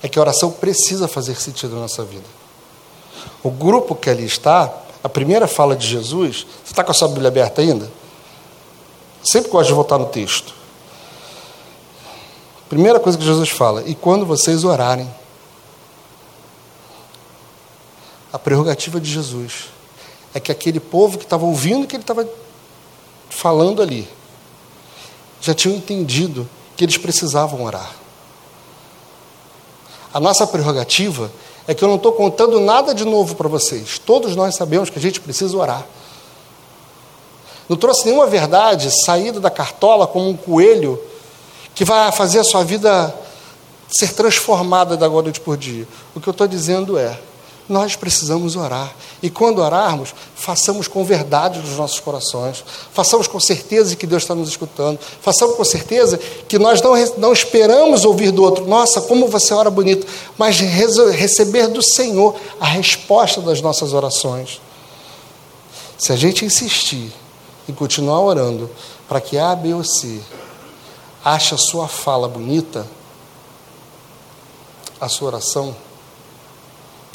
É 0.00 0.08
que 0.08 0.16
a 0.16 0.22
oração 0.22 0.52
precisa 0.52 1.08
fazer 1.08 1.34
sentido 1.34 1.74
na 1.74 1.80
nossa 1.80 2.04
vida. 2.04 2.45
O 3.46 3.50
grupo 3.52 3.94
que 3.94 4.10
ali 4.10 4.24
está, 4.24 4.74
a 5.04 5.08
primeira 5.08 5.46
fala 5.46 5.76
de 5.76 5.86
Jesus, 5.86 6.44
você 6.64 6.72
está 6.72 6.82
com 6.82 6.90
a 6.90 6.94
sua 6.94 7.06
Bíblia 7.06 7.28
aberta 7.28 7.62
ainda? 7.62 7.88
Sempre 9.22 9.52
gosto 9.52 9.68
de 9.68 9.72
voltar 9.72 9.98
no 9.98 10.06
texto. 10.06 10.52
Primeira 12.68 12.98
coisa 12.98 13.16
que 13.16 13.24
Jesus 13.24 13.48
fala, 13.48 13.84
e 13.86 13.94
quando 13.94 14.26
vocês 14.26 14.64
orarem. 14.64 15.08
A 18.32 18.38
prerrogativa 18.40 19.00
de 19.00 19.08
Jesus 19.08 19.66
é 20.34 20.40
que 20.40 20.50
aquele 20.50 20.80
povo 20.80 21.16
que 21.16 21.22
estava 21.22 21.44
ouvindo 21.44 21.86
que 21.86 21.94
ele 21.94 22.02
estava 22.02 22.28
falando 23.30 23.80
ali 23.80 24.08
já 25.40 25.54
tinham 25.54 25.76
entendido 25.76 26.48
que 26.76 26.84
eles 26.84 26.98
precisavam 26.98 27.62
orar. 27.62 27.94
A 30.12 30.18
nossa 30.18 30.48
prerrogativa 30.48 31.30
é 31.66 31.74
que 31.74 31.82
eu 31.82 31.88
não 31.88 31.96
estou 31.96 32.12
contando 32.12 32.60
nada 32.60 32.94
de 32.94 33.04
novo 33.04 33.34
para 33.34 33.48
vocês. 33.48 33.98
Todos 33.98 34.36
nós 34.36 34.54
sabemos 34.54 34.88
que 34.88 34.98
a 34.98 35.02
gente 35.02 35.20
precisa 35.20 35.56
orar. 35.56 35.84
Não 37.68 37.76
trouxe 37.76 38.06
nenhuma 38.06 38.26
verdade 38.26 38.90
saída 39.04 39.40
da 39.40 39.50
cartola 39.50 40.06
como 40.06 40.28
um 40.28 40.36
coelho 40.36 41.00
que 41.74 41.84
vai 41.84 42.12
fazer 42.12 42.38
a 42.38 42.44
sua 42.44 42.62
vida 42.62 43.14
ser 43.88 44.12
transformada 44.14 44.96
da 44.96 45.08
noite 45.08 45.40
por 45.40 45.56
dia. 45.56 45.86
O 46.14 46.20
que 46.20 46.28
eu 46.28 46.32
estou 46.32 46.46
dizendo 46.46 46.96
é: 46.96 47.18
nós 47.68 47.96
precisamos 47.96 48.54
orar. 48.54 48.94
E 49.22 49.28
quando 49.28 49.60
orarmos, 49.60 50.14
façamos 50.46 50.86
com 50.86 51.02
verdade 51.02 51.58
nos 51.58 51.76
nossos 51.76 51.98
corações. 51.98 52.64
Façamos 52.92 53.26
com 53.26 53.40
certeza 53.40 53.96
que 53.96 54.06
Deus 54.06 54.22
está 54.22 54.32
nos 54.32 54.48
escutando. 54.48 54.96
Façamos 55.20 55.56
com 55.56 55.64
certeza 55.64 56.16
que 56.46 56.56
nós 56.56 56.80
não, 56.80 56.92
não 57.18 57.32
esperamos 57.32 58.04
ouvir 58.04 58.30
do 58.30 58.44
outro, 58.44 58.64
nossa, 58.64 59.00
como 59.00 59.26
você 59.26 59.52
ora 59.52 59.68
bonito, 59.68 60.06
mas 60.38 60.60
receber 60.60 61.66
do 61.66 61.82
Senhor 61.82 62.36
a 62.60 62.64
resposta 62.64 63.40
das 63.40 63.60
nossas 63.60 63.92
orações. 63.92 64.60
Se 65.98 66.12
a 66.12 66.16
gente 66.16 66.44
insistir 66.44 67.12
e 67.66 67.72
continuar 67.72 68.20
orando 68.20 68.70
para 69.08 69.20
que 69.20 69.36
A, 69.36 69.52
B 69.56 69.74
ou 69.74 69.82
C 69.82 70.20
ache 71.24 71.56
a 71.56 71.58
sua 71.58 71.88
fala 71.88 72.28
bonita, 72.28 72.86
a 75.00 75.08
sua 75.08 75.26
oração 75.26 75.74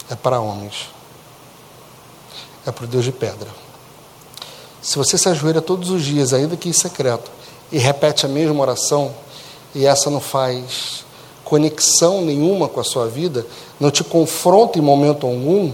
é 0.09 0.15
para 0.15 0.41
homens, 0.41 0.89
é 2.65 2.71
para 2.71 2.86
o 2.86 2.88
Deus 2.88 3.04
de 3.04 3.12
pedra. 3.12 3.50
Se 4.82 4.97
você 4.97 5.17
se 5.17 5.30
ajoelha 5.30 5.62
todos 5.62 5.89
os 5.89 6.04
dias, 6.04 6.34
ainda 6.34 6.58
que 6.58 6.69
em 6.69 6.74
secreto, 6.74 7.30
e 7.71 7.78
repete 7.78 8.26
a 8.26 8.30
mesma 8.30 8.60
oração, 8.62 9.13
e 9.74 9.86
essa 9.86 10.10
não 10.10 10.19
faz 10.19 11.06
conexão 11.43 12.21
nenhuma 12.21 12.67
com 12.67 12.80
a 12.80 12.84
sua 12.84 13.08
vida, 13.08 13.45
não 13.80 13.91
te 13.91 14.04
confronta 14.04 14.80
em 14.80 14.82
momento 14.82 15.26
algum, 15.26 15.74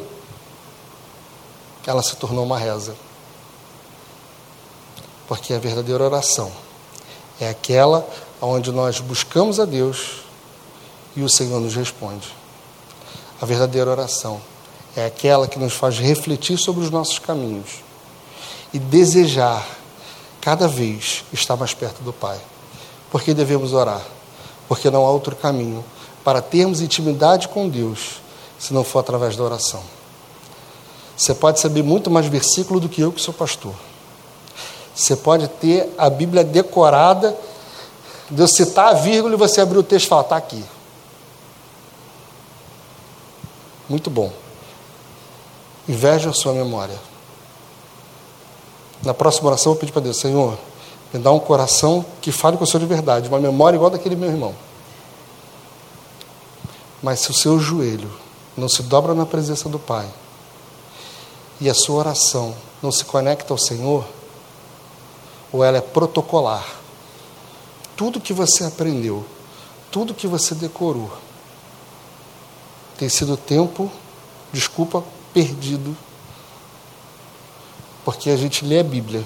ela 1.86 2.04
se 2.04 2.16
tornou 2.18 2.44
uma 2.44 2.58
reza. 2.58 2.96
Porque 5.28 5.54
a 5.54 5.60
verdadeira 5.60 6.04
oração 6.04 6.52
é 7.40 7.50
aquela 7.50 8.08
onde 8.42 8.72
nós 8.72 9.00
buscamos 9.00 9.60
a 9.60 9.66
Deus 9.66 10.24
e 11.16 11.24
o 11.24 11.30
Senhor 11.30 11.60
nos 11.60 11.76
responde. 11.76 12.28
A 13.42 13.46
verdadeira 13.46 13.90
oração 13.90 14.42
é 14.98 15.06
aquela 15.06 15.48
que 15.48 15.60
nos 15.60 15.74
faz 15.74 16.00
refletir 16.00 16.58
sobre 16.58 16.84
os 16.84 16.90
nossos 16.90 17.20
caminhos 17.20 17.84
e 18.74 18.80
desejar 18.80 19.64
cada 20.42 20.68
vez 20.68 21.24
estar 21.32 21.56
mais 21.56 21.72
perto 21.76 22.02
do 22.02 22.12
Pai. 22.12 22.40
Porque 23.12 23.32
devemos 23.32 23.74
orar? 23.74 24.02
Porque 24.68 24.90
não 24.90 25.06
há 25.06 25.12
outro 25.12 25.36
caminho 25.36 25.86
para 26.24 26.42
termos 26.42 26.82
intimidade 26.82 27.48
com 27.48 27.70
Deus 27.70 28.22
se 28.58 28.74
não 28.74 28.84
for 28.84 29.00
através 29.00 29.36
da 29.36 29.44
oração. 29.44 29.84
Você 31.16 31.36
pode 31.36 31.60
saber 31.60 31.84
muito 31.84 32.10
mais 32.10 32.26
versículo 32.26 32.80
do 32.80 32.90
que 32.90 33.02
eu, 33.02 33.12
que 33.12 33.22
sou 33.22 33.34
pastor. 33.34 33.76
Você 34.96 35.16
pode 35.16 35.48
ter 35.48 35.94
a 35.96 36.10
Bíblia 36.10 36.44
decorada, 36.44 37.38
de 38.32 38.42
eu 38.42 38.48
citar 38.48 38.90
a 38.90 38.94
vírgula 38.94 39.36
e 39.36 39.38
você 39.38 39.62
abrir 39.62 39.78
o 39.78 39.84
texto 39.84 40.08
e 40.08 40.10
falar, 40.10 40.24
está 40.24 40.38
aqui. 40.38 40.66
Muito 43.88 44.10
bom. 44.10 44.47
Inveja 45.88 46.30
a 46.30 46.34
sua 46.34 46.54
memória. 46.54 47.00
Na 49.04 49.14
próxima 49.14 49.48
oração 49.48 49.72
eu 49.72 49.76
vou 49.76 49.80
pedir 49.80 49.92
para 49.92 50.02
Deus, 50.02 50.18
Senhor, 50.18 50.58
me 51.14 51.20
dá 51.20 51.32
um 51.32 51.40
coração 51.40 52.06
que 52.22 52.32
fale 52.32 52.58
com 52.58 52.64
o 52.64 52.68
Senhor 52.68 52.80
de 52.80 52.86
verdade, 52.86 53.30
uma 53.30 53.40
memória 53.40 53.78
igual 53.78 53.90
daquele 53.90 54.16
meu 54.16 54.30
irmão. 54.30 54.54
Mas 57.02 57.20
se 57.20 57.32
o 57.32 57.34
seu 57.34 57.60
joelho 57.60 58.12
não 58.58 58.68
se 58.68 58.84
dobra 58.84 59.14
na 59.14 59.26
presença 59.26 59.70
do 59.70 59.78
Pai 59.78 60.08
e 61.62 61.70
a 61.70 61.74
sua 61.74 61.98
oração 61.98 62.56
não 62.82 62.92
se 62.92 63.06
conecta 63.06 63.54
ao 63.54 63.58
Senhor, 63.58 64.06
ou 65.52 65.64
ela 65.64 65.78
é 65.78 65.82
protocolar. 65.82 66.66
Tudo 67.96 68.20
que 68.20 68.34
você 68.34 68.64
aprendeu, 68.64 69.26
tudo 69.92 70.14
que 70.14 70.28
você 70.28 70.54
decorou, 70.54 71.12
tem 72.98 73.10
sido 73.10 73.38
tempo, 73.38 73.92
desculpa, 74.52 75.04
perdido, 75.38 75.96
porque 78.04 78.32
a 78.32 78.36
gente 78.36 78.66
lê 78.66 78.80
a 78.80 78.84
Bíblia 78.84 79.24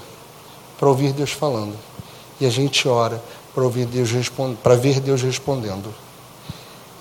para 0.78 0.86
ouvir 0.86 1.14
Deus 1.14 1.30
falando 1.30 1.74
e 2.38 2.44
a 2.44 2.50
gente 2.50 2.86
ora 2.86 3.22
para 3.54 3.64
ouvir 3.64 3.86
Deus 3.86 4.10
para 4.62 4.74
ver 4.74 5.00
Deus 5.00 5.22
respondendo. 5.22 5.94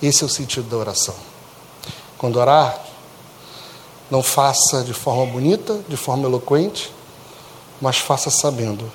Esse 0.01 0.23
é 0.23 0.25
o 0.25 0.29
sentido 0.29 0.69
da 0.69 0.77
oração. 0.77 1.15
Quando 2.17 2.39
orar, 2.39 2.81
não 4.09 4.23
faça 4.23 4.81
de 4.81 4.93
forma 4.93 5.25
bonita, 5.25 5.81
de 5.89 5.97
forma 5.97 6.25
eloquente, 6.25 6.89
mas 7.81 7.97
faça 7.97 8.29
sabendo 8.29 8.89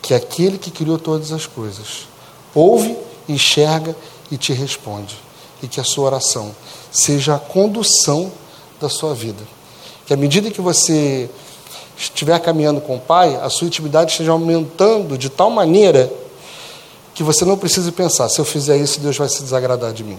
que 0.00 0.14
aquele 0.14 0.56
que 0.56 0.70
criou 0.70 0.98
todas 0.98 1.32
as 1.32 1.46
coisas 1.46 2.06
ouve, 2.54 2.96
enxerga 3.28 3.94
e 4.30 4.38
te 4.38 4.54
responde. 4.54 5.18
E 5.62 5.68
que 5.68 5.80
a 5.80 5.84
sua 5.84 6.06
oração 6.06 6.54
seja 6.90 7.34
a 7.34 7.38
condução 7.38 8.32
da 8.80 8.88
sua 8.88 9.14
vida. 9.14 9.42
Que 10.06 10.12
à 10.12 10.16
medida 10.16 10.50
que 10.50 10.60
você 10.60 11.28
estiver 11.96 12.38
caminhando 12.40 12.80
com 12.80 12.96
o 12.96 13.00
Pai, 13.00 13.36
a 13.36 13.48
sua 13.48 13.66
intimidade 13.66 14.12
esteja 14.12 14.32
aumentando 14.32 15.16
de 15.16 15.28
tal 15.28 15.50
maneira 15.50 16.12
que 17.14 17.22
você 17.22 17.44
não 17.44 17.56
precise 17.56 17.90
pensar: 17.92 18.28
se 18.28 18.40
eu 18.40 18.44
fizer 18.44 18.76
isso, 18.76 19.00
Deus 19.00 19.16
vai 19.16 19.28
se 19.28 19.42
desagradar 19.42 19.92
de 19.92 20.04
mim. 20.04 20.18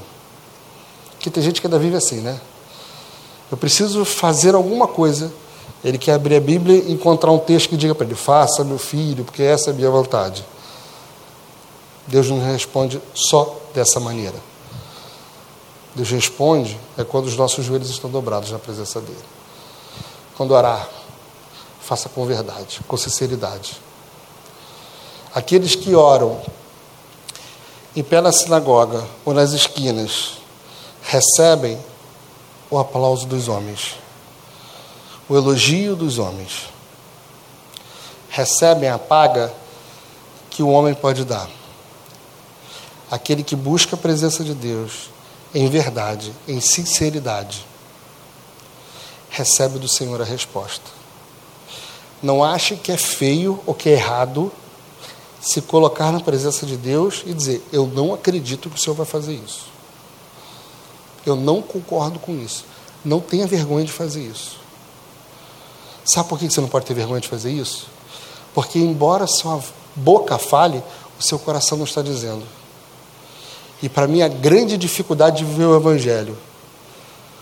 Porque 1.12 1.30
tem 1.30 1.44
gente 1.44 1.62
que 1.62 1.68
ainda 1.68 1.80
vive 1.80 1.96
assim, 1.96 2.22
né? 2.22 2.40
Eu 3.52 3.58
preciso 3.58 4.04
fazer 4.06 4.56
alguma 4.56 4.88
coisa 4.88 5.32
ele 5.86 6.00
quer 6.00 6.14
abrir 6.14 6.36
a 6.36 6.40
Bíblia 6.40 6.78
e 6.78 6.92
encontrar 6.92 7.32
um 7.32 7.38
texto 7.38 7.70
que 7.70 7.78
diga 7.78 7.94
para 7.94 8.08
ele: 8.08 8.16
faça, 8.16 8.64
meu 8.64 8.80
filho, 8.80 9.24
porque 9.24 9.44
essa 9.44 9.70
é 9.70 9.74
a 9.74 9.76
minha 9.76 9.90
vontade. 9.92 10.44
Deus 12.08 12.28
não 12.28 12.44
responde 12.44 13.00
só 13.14 13.56
dessa 13.72 14.00
maneira. 14.00 14.36
Deus 15.96 16.10
responde 16.10 16.78
é 16.98 17.04
quando 17.04 17.26
os 17.26 17.38
nossos 17.38 17.66
joelhos 17.66 17.90
estão 17.90 18.10
dobrados 18.10 18.52
na 18.52 18.60
presença 18.60 19.00
dele. 19.00 19.24
Quando 20.36 20.52
orar, 20.52 20.88
faça 21.82 22.10
com 22.10 22.26
verdade, 22.26 22.82
com 22.88 22.98
sinceridade. 22.98 23.82
Aqueles 25.34 25.76
que 25.76 25.96
oram 25.96 26.42
em 27.96 28.04
pé 28.04 28.20
na 28.20 28.32
sinagoga 28.32 29.06
ou 29.24 29.34
nas 29.34 29.54
esquinas 29.54 30.34
recebem 31.02 31.80
o 32.70 32.78
aplauso 32.78 33.26
dos 33.26 33.48
homens 33.48 33.96
o 35.28 35.36
elogio 35.36 35.96
dos 35.96 36.20
homens. 36.20 36.70
Recebem 38.30 38.90
a 38.90 39.00
paga 39.00 39.54
que 40.50 40.62
o 40.62 40.70
homem 40.70 40.94
pode 40.94 41.26
dar. 41.26 41.50
Aquele 43.10 43.44
que 43.44 43.56
busca 43.56 43.96
a 43.96 44.00
presença 44.00 44.44
de 44.44 44.54
Deus 44.54 45.10
em 45.56 45.70
verdade, 45.70 46.34
em 46.46 46.60
sinceridade, 46.60 47.66
recebe 49.30 49.80
do 49.80 49.88
Senhor 49.88 50.22
a 50.22 50.26
resposta. 50.26 50.84
Não 52.22 52.44
ache 52.44 52.76
que 52.76 52.92
é 52.92 52.98
feio 52.98 53.62
ou 53.66 53.74
que 53.74 53.88
é 53.88 53.94
errado 53.94 54.52
se 55.40 55.62
colocar 55.62 56.12
na 56.12 56.20
presença 56.20 56.66
de 56.66 56.76
Deus 56.76 57.24
e 57.26 57.34
dizer: 57.34 57.64
Eu 57.72 57.88
não 57.88 58.14
acredito 58.14 58.70
que 58.70 58.76
o 58.76 58.80
Senhor 58.80 58.96
vai 58.96 59.06
fazer 59.06 59.34
isso. 59.34 59.68
Eu 61.26 61.38
não 61.38 61.62
concordo 61.62 62.20
com 62.20 62.38
isso. 62.38 62.66
Não 63.04 63.22
tenha 63.22 63.48
vergonha 63.48 63.86
de 63.86 63.94
fazer 63.94 64.24
isso. 64.24 64.60
Sabe 66.04 66.28
por 66.28 66.38
que 66.38 66.50
você 66.50 66.60
não 66.60 66.68
pode 66.68 66.86
ter 66.86 66.94
vergonha 66.94 67.22
de 67.22 67.30
fazer 67.30 67.52
isso? 67.52 67.88
Porque, 68.54 68.78
embora 68.78 69.26
sua 69.26 69.64
boca 69.96 70.38
fale, 70.38 70.84
o 71.18 71.24
seu 71.24 71.40
coração 71.40 71.78
não 71.78 71.86
está 71.86 72.02
dizendo. 72.02 72.44
E 73.86 73.90
para 73.90 74.08
mim, 74.08 74.24
a 74.24 74.28
grande 74.28 74.80
dificuldade 74.80 75.38
de 75.38 75.46
viver 75.46 75.66
o 75.66 75.76
Evangelho, 75.76 76.36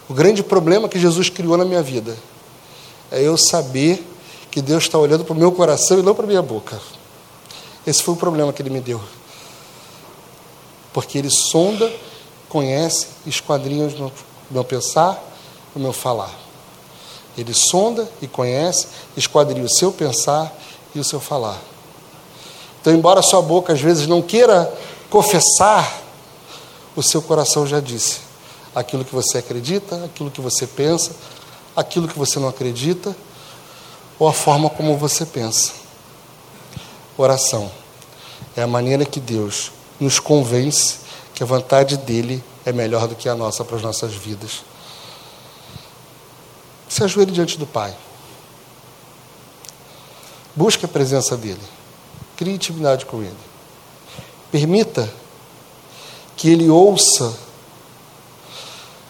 o 0.10 0.14
grande 0.14 0.44
problema 0.44 0.90
que 0.90 1.00
Jesus 1.00 1.30
criou 1.30 1.56
na 1.56 1.64
minha 1.64 1.82
vida, 1.82 2.18
é 3.10 3.22
eu 3.22 3.38
saber 3.38 4.06
que 4.52 4.62
Deus 4.62 4.84
está 4.84 4.98
olhando 4.98 5.24
para 5.24 5.32
o 5.32 5.38
meu 5.38 5.54
coração 5.54 6.00
e 6.00 6.02
não 6.02 6.14
para 6.14 6.26
a 6.26 6.28
minha 6.28 6.42
boca. 6.42 6.78
Esse 7.88 8.04
foi 8.04 8.16
o 8.16 8.18
problema 8.18 8.52
que 8.52 8.62
Ele 8.62 8.72
me 8.72 8.82
deu. 8.82 9.00
Porque 10.92 11.18
Ele 11.18 11.30
sonda, 11.30 11.90
conhece, 12.50 13.08
esquadrinha 13.26 13.88
o 13.88 14.12
meu 14.52 14.66
pensar, 14.66 15.24
o 15.74 15.80
meu 15.80 15.94
falar. 15.94 16.38
Ele 17.38 17.54
sonda 17.54 18.06
e 18.22 18.28
conhece, 18.28 18.88
esquadria 19.16 19.64
o 19.64 19.70
seu 19.70 19.94
pensar 19.94 20.54
e 20.94 21.00
o 21.00 21.06
seu 21.06 21.22
falar. 21.22 21.62
Então, 22.82 22.94
embora 22.94 23.22
sua 23.22 23.42
boca 23.42 23.72
às 23.72 23.80
vezes 23.80 24.08
não 24.08 24.22
queira 24.22 24.70
confessar, 25.10 26.03
o 26.96 27.02
seu 27.02 27.22
coração 27.22 27.66
já 27.66 27.80
disse 27.80 28.20
aquilo 28.76 29.06
que 29.06 29.14
você 29.14 29.38
acredita, 29.38 30.04
aquilo 30.06 30.32
que 30.32 30.42
você 30.42 30.66
pensa, 30.66 31.12
aquilo 31.76 32.08
que 32.08 32.18
você 32.18 32.40
não 32.40 32.48
acredita 32.48 33.16
ou 34.20 34.28
a 34.28 34.34
forma 34.34 34.70
como 34.70 34.98
você 34.98 35.26
pensa. 35.26 35.74
Oração 37.18 37.72
é 38.56 38.62
a 38.62 38.68
maneira 38.68 39.06
que 39.06 39.20
Deus 39.20 39.72
nos 40.00 40.20
convence 40.20 40.98
que 41.34 41.44
a 41.44 41.46
vontade 41.46 41.98
dele 41.98 42.44
é 42.66 42.72
melhor 42.72 43.08
do 43.08 43.16
que 43.16 43.28
a 43.28 43.36
nossa 43.36 43.64
para 43.64 43.78
as 43.78 43.82
nossas 43.82 44.14
vidas. 44.14 44.64
Se 46.88 47.04
ajoelhe 47.04 47.32
diante 47.32 47.58
do 47.58 47.66
Pai. 47.66 47.96
Busque 50.56 50.86
a 50.86 50.88
presença 50.88 51.36
dele. 51.36 51.62
Crie 52.38 52.54
intimidade 52.54 53.06
com 53.06 53.22
ele. 53.22 53.36
Permita 54.52 55.12
que 56.44 56.50
ele 56.50 56.70
ouça 56.70 57.34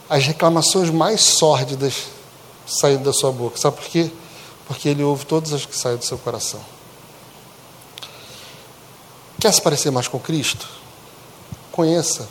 as 0.07 0.23
reclamações 0.23 0.91
mais 0.91 1.19
sórdidas 1.19 2.03
saindo 2.63 3.05
da 3.05 3.11
sua 3.11 3.31
boca. 3.31 3.57
Sabe 3.57 3.77
por 3.77 3.85
quê? 3.85 4.11
Porque 4.67 4.87
ele 4.87 5.01
ouve 5.01 5.25
todas 5.25 5.51
as 5.51 5.65
que 5.65 5.75
saem 5.75 5.97
do 5.97 6.05
seu 6.05 6.19
coração. 6.19 6.63
Quer 9.41 9.51
se 9.51 9.59
parecer 9.63 9.89
mais 9.89 10.07
com 10.07 10.19
Cristo? 10.19 10.69
Conheça, 11.71 12.29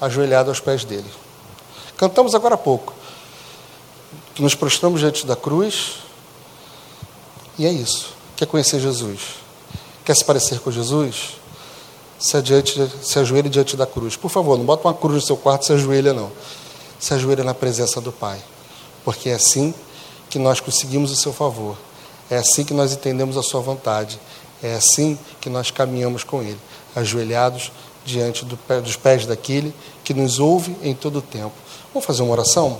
ajoelhado 0.00 0.50
aos 0.50 0.58
pés 0.58 0.84
dele. 0.84 1.08
Cantamos 1.96 2.34
agora 2.34 2.56
há 2.56 2.58
pouco. 2.58 2.94
Nos 4.40 4.56
prostramos 4.56 4.98
diante 4.98 5.24
da 5.24 5.36
cruz. 5.36 5.98
E 7.56 7.64
é 7.64 7.70
isso. 7.70 8.12
Quer 8.34 8.46
conhecer 8.46 8.80
Jesus? 8.80 9.20
Quer 10.04 10.16
se 10.16 10.24
parecer 10.24 10.58
com 10.58 10.72
Jesus? 10.72 11.36
Se, 12.18 12.36
adiante, 12.36 12.90
se 13.02 13.18
ajoelhe 13.18 13.48
diante 13.48 13.76
da 13.76 13.86
cruz. 13.86 14.16
Por 14.16 14.30
favor, 14.30 14.56
não 14.56 14.64
bota 14.64 14.88
uma 14.88 14.94
cruz 14.94 15.14
no 15.16 15.20
seu 15.20 15.36
quarto 15.36 15.62
e 15.62 15.66
se 15.66 15.72
ajoelha, 15.72 16.12
não. 16.12 16.30
Se 16.98 17.12
ajoelha 17.14 17.44
na 17.44 17.54
presença 17.54 18.00
do 18.00 18.10
Pai. 18.10 18.38
Porque 19.04 19.28
é 19.28 19.34
assim 19.34 19.74
que 20.30 20.38
nós 20.38 20.60
conseguimos 20.60 21.10
o 21.10 21.16
seu 21.16 21.32
favor. 21.32 21.76
É 22.30 22.36
assim 22.36 22.64
que 22.64 22.74
nós 22.74 22.92
entendemos 22.92 23.36
a 23.36 23.42
sua 23.42 23.60
vontade. 23.60 24.18
É 24.62 24.74
assim 24.74 25.18
que 25.40 25.50
nós 25.50 25.70
caminhamos 25.70 26.24
com 26.24 26.42
Ele, 26.42 26.58
ajoelhados 26.94 27.70
diante 28.04 28.44
do 28.44 28.56
dos 28.80 28.96
pés 28.96 29.26
daquele 29.26 29.74
que 30.02 30.14
nos 30.14 30.38
ouve 30.38 30.76
em 30.82 30.94
todo 30.94 31.18
o 31.18 31.22
tempo. 31.22 31.52
Vamos 31.92 32.06
fazer 32.06 32.22
uma 32.22 32.32
oração? 32.32 32.78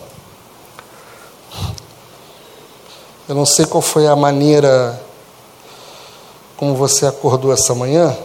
Eu 3.28 3.34
não 3.34 3.44
sei 3.44 3.66
qual 3.66 3.82
foi 3.82 4.06
a 4.06 4.14
maneira 4.14 5.02
como 6.56 6.74
você 6.74 7.06
acordou 7.06 7.52
essa 7.52 7.74
manhã, 7.74 8.16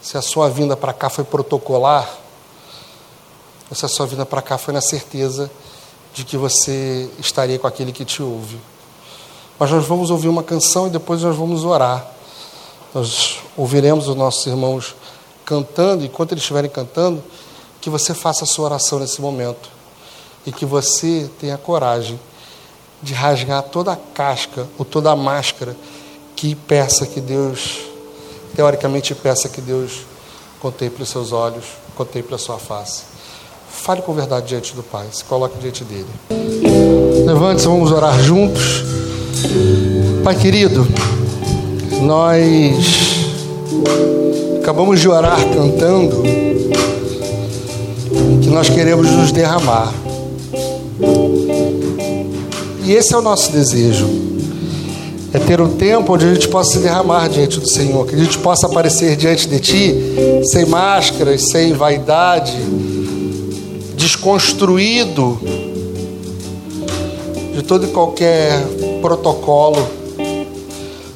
se 0.00 0.16
a 0.16 0.22
sua 0.22 0.48
vinda 0.48 0.76
para 0.76 0.92
cá 0.92 1.10
foi 1.10 1.24
protocolar, 1.24 2.08
ou 3.68 3.76
se 3.76 3.84
a 3.84 3.88
sua 3.88 4.06
vinda 4.06 4.26
para 4.26 4.42
cá 4.42 4.58
foi 4.58 4.74
na 4.74 4.80
certeza 4.80 5.50
de 6.12 6.24
que 6.24 6.36
você 6.36 7.08
estaria 7.18 7.58
com 7.58 7.66
aquele 7.66 7.92
que 7.92 8.04
te 8.04 8.22
ouve. 8.22 8.58
Mas 9.58 9.70
nós 9.70 9.86
vamos 9.86 10.10
ouvir 10.10 10.28
uma 10.28 10.42
canção 10.42 10.86
e 10.86 10.90
depois 10.90 11.22
nós 11.22 11.36
vamos 11.36 11.64
orar. 11.64 12.06
Nós 12.94 13.38
ouviremos 13.56 14.08
os 14.08 14.16
nossos 14.16 14.46
irmãos 14.46 14.96
cantando, 15.44 16.02
e 16.02 16.06
enquanto 16.06 16.32
eles 16.32 16.42
estiverem 16.42 16.70
cantando, 16.70 17.22
que 17.80 17.90
você 17.90 18.14
faça 18.14 18.44
a 18.44 18.46
sua 18.46 18.66
oração 18.66 18.98
nesse 18.98 19.20
momento. 19.20 19.68
E 20.46 20.50
que 20.52 20.64
você 20.64 21.30
tenha 21.38 21.58
coragem 21.58 22.18
de 23.02 23.14
rasgar 23.14 23.62
toda 23.64 23.92
a 23.92 23.96
casca 23.96 24.66
ou 24.78 24.84
toda 24.84 25.10
a 25.10 25.16
máscara 25.16 25.76
que 26.34 26.54
peça 26.54 27.06
que 27.06 27.20
Deus, 27.20 27.80
teoricamente 28.54 29.14
peça 29.14 29.48
que 29.48 29.60
Deus 29.60 30.06
contemple 30.60 31.02
os 31.02 31.08
seus 31.08 31.32
olhos, 31.32 31.64
contemple 31.96 32.34
a 32.34 32.38
sua 32.38 32.58
face. 32.58 33.02
Fale 33.70 34.02
com 34.02 34.12
verdade 34.12 34.48
diante 34.48 34.74
do 34.74 34.82
Pai, 34.82 35.06
se 35.12 35.24
coloque 35.24 35.58
diante 35.58 35.84
dele. 35.84 36.06
Levante-se, 37.24 37.66
vamos 37.66 37.90
orar 37.90 38.20
juntos. 38.20 38.84
Pai 40.22 40.34
querido, 40.34 40.86
nós 42.02 43.10
acabamos 44.60 45.00
de 45.00 45.08
orar 45.08 45.38
cantando 45.54 46.22
que 48.42 48.48
nós 48.48 48.68
queremos 48.68 49.08
nos 49.10 49.32
derramar. 49.32 49.92
E 52.84 52.92
esse 52.92 53.14
é 53.14 53.16
o 53.16 53.22
nosso 53.22 53.50
desejo. 53.52 54.29
É 55.32 55.38
ter 55.38 55.60
um 55.60 55.76
tempo 55.76 56.14
onde 56.14 56.26
a 56.26 56.34
gente 56.34 56.48
possa 56.48 56.72
se 56.72 56.78
derramar 56.78 57.28
diante 57.28 57.60
do 57.60 57.68
Senhor, 57.68 58.06
que 58.06 58.14
a 58.14 58.18
gente 58.18 58.36
possa 58.38 58.66
aparecer 58.66 59.14
diante 59.16 59.48
de 59.48 59.60
Ti 59.60 59.94
sem 60.44 60.66
máscaras, 60.66 61.50
sem 61.50 61.72
vaidade, 61.72 62.56
desconstruído 63.96 65.38
de 67.54 67.62
todo 67.62 67.86
e 67.86 67.88
qualquer 67.88 68.60
protocolo. 69.00 69.86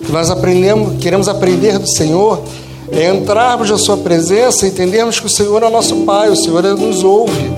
Que 0.05 0.13
nós 0.13 0.31
aprendemos, 0.31 1.03
queremos 1.03 1.29
aprender 1.29 1.79
do 1.79 1.89
Senhor 1.89 2.41
é 2.93 3.13
entrarmos 3.13 3.71
na 3.71 3.79
Sua 3.79 3.97
presença 3.97 4.67
e 4.67 4.69
entendermos 4.69 5.19
que 5.19 5.27
o 5.27 5.31
Senhor 5.31 5.63
é 5.63 5.67
o 5.67 5.71
nosso 5.71 5.97
Pai, 6.05 6.29
o 6.29 6.37
Senhor 6.37 6.63
nos 6.63 7.03
ouve. 7.03 7.53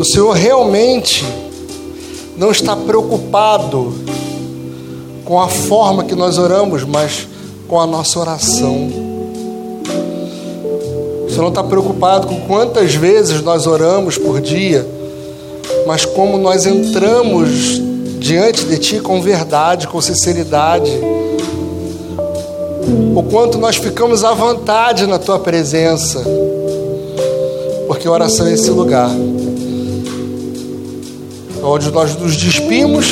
O 0.00 0.04
Senhor 0.04 0.32
realmente 0.32 1.24
não 2.36 2.50
está 2.50 2.74
preocupado 2.74 3.94
com 5.24 5.40
a 5.40 5.48
forma 5.48 6.04
que 6.04 6.14
nós 6.14 6.38
oramos, 6.38 6.84
mas 6.84 7.26
com 7.68 7.80
a 7.80 7.86
nossa 7.86 8.18
oração. 8.18 9.12
Senhor 11.32 11.44
não 11.44 11.48
está 11.48 11.64
preocupado 11.64 12.26
com 12.26 12.40
quantas 12.42 12.94
vezes 12.94 13.40
nós 13.40 13.66
oramos 13.66 14.18
por 14.18 14.38
dia, 14.40 14.86
mas 15.86 16.04
como 16.04 16.36
nós 16.36 16.66
entramos 16.66 17.80
diante 18.18 18.66
de 18.66 18.76
Ti 18.76 19.00
com 19.00 19.20
verdade, 19.22 19.88
com 19.88 20.00
sinceridade. 20.00 20.92
O 23.16 23.22
quanto 23.30 23.56
nós 23.56 23.76
ficamos 23.76 24.24
à 24.24 24.34
vontade 24.34 25.06
na 25.06 25.18
Tua 25.18 25.38
presença. 25.38 26.22
Porque 27.86 28.06
oração 28.06 28.46
é 28.46 28.52
esse 28.52 28.70
lugar 28.70 29.10
onde 31.64 31.90
nós 31.92 32.16
nos 32.16 32.36
despimos 32.36 33.06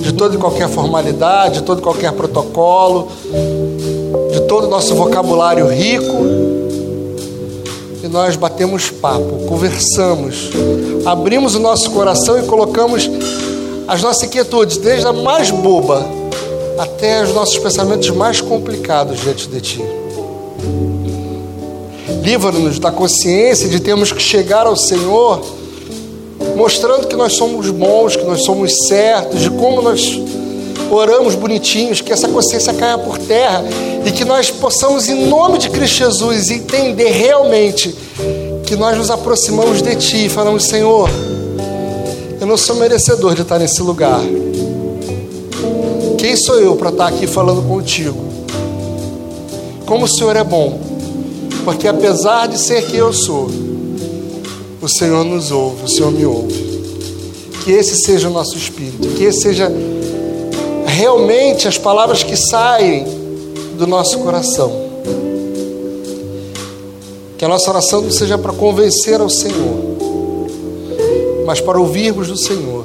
de 0.00 0.12
toda 0.12 0.34
e 0.34 0.38
qualquer 0.38 0.68
formalidade, 0.68 1.60
de 1.60 1.62
todo 1.62 1.78
e 1.78 1.82
qualquer 1.82 2.12
protocolo, 2.12 3.08
de 4.32 4.40
todo 4.42 4.66
o 4.66 4.70
nosso 4.70 4.94
vocabulário 4.94 5.66
rico. 5.68 6.16
E 8.02 8.08
nós 8.08 8.34
batemos 8.34 8.90
papo, 8.90 9.46
conversamos, 9.46 10.50
abrimos 11.04 11.54
o 11.54 11.60
nosso 11.60 11.90
coração 11.90 12.38
e 12.38 12.46
colocamos 12.46 13.08
as 13.86 14.02
nossas 14.02 14.22
inquietudes, 14.24 14.78
desde 14.78 15.06
a 15.06 15.12
mais 15.12 15.50
boba 15.50 16.06
até 16.78 17.22
os 17.22 17.34
nossos 17.34 17.58
pensamentos 17.58 18.08
mais 18.10 18.40
complicados 18.40 19.20
diante 19.20 19.48
de 19.48 19.60
Ti. 19.60 19.84
Livra-nos 22.22 22.78
da 22.78 22.90
consciência 22.90 23.68
de 23.68 23.80
termos 23.80 24.12
que 24.12 24.22
chegar 24.22 24.66
ao 24.66 24.76
Senhor 24.76 25.59
mostrando 26.56 27.06
que 27.06 27.16
nós 27.16 27.34
somos 27.34 27.70
bons, 27.70 28.16
que 28.16 28.24
nós 28.24 28.44
somos 28.44 28.86
certos, 28.86 29.40
de 29.40 29.50
como 29.50 29.82
nós 29.82 30.20
oramos 30.90 31.34
bonitinhos, 31.34 32.00
que 32.00 32.12
essa 32.12 32.28
consciência 32.28 32.74
caia 32.74 32.98
por 32.98 33.18
terra 33.18 33.64
e 34.04 34.10
que 34.10 34.24
nós 34.24 34.50
possamos, 34.50 35.08
em 35.08 35.26
nome 35.26 35.58
de 35.58 35.70
Cristo 35.70 35.98
Jesus, 35.98 36.50
entender 36.50 37.10
realmente 37.10 37.94
que 38.66 38.76
nós 38.76 38.96
nos 38.96 39.10
aproximamos 39.10 39.82
de 39.82 39.94
Ti 39.96 40.26
e 40.26 40.28
falamos: 40.28 40.64
Senhor, 40.64 41.08
eu 42.40 42.46
não 42.46 42.56
sou 42.56 42.76
merecedor 42.76 43.34
de 43.34 43.42
estar 43.42 43.58
nesse 43.58 43.82
lugar. 43.82 44.20
Quem 46.18 46.36
sou 46.36 46.60
eu 46.60 46.76
para 46.76 46.90
estar 46.90 47.08
aqui 47.08 47.26
falando 47.26 47.66
contigo? 47.66 48.18
Como 49.86 50.04
o 50.04 50.08
Senhor 50.08 50.36
é 50.36 50.44
bom, 50.44 50.78
porque 51.64 51.88
apesar 51.88 52.46
de 52.46 52.58
ser 52.58 52.86
quem 52.86 52.98
eu 52.98 53.12
sou, 53.12 53.50
o 54.80 54.88
Senhor 54.88 55.24
nos 55.24 55.50
ouve, 55.50 55.84
o 55.84 55.88
Senhor 55.88 56.10
me 56.10 56.24
ouve. 56.24 56.70
Que 57.64 57.72
esse 57.72 57.96
seja 57.96 58.28
o 58.28 58.32
nosso 58.32 58.56
espírito, 58.56 59.08
que 59.08 59.24
esse 59.24 59.42
seja 59.42 59.70
realmente 60.86 61.68
as 61.68 61.76
palavras 61.76 62.22
que 62.22 62.36
saem 62.36 63.04
do 63.76 63.86
nosso 63.86 64.18
coração. 64.20 64.90
Que 67.36 67.44
a 67.44 67.48
nossa 67.48 67.70
oração 67.70 68.00
não 68.00 68.10
seja 68.10 68.36
para 68.38 68.52
convencer 68.52 69.20
ao 69.20 69.28
Senhor, 69.28 69.76
mas 71.46 71.60
para 71.60 71.78
ouvirmos 71.78 72.28
do 72.28 72.36
Senhor 72.36 72.84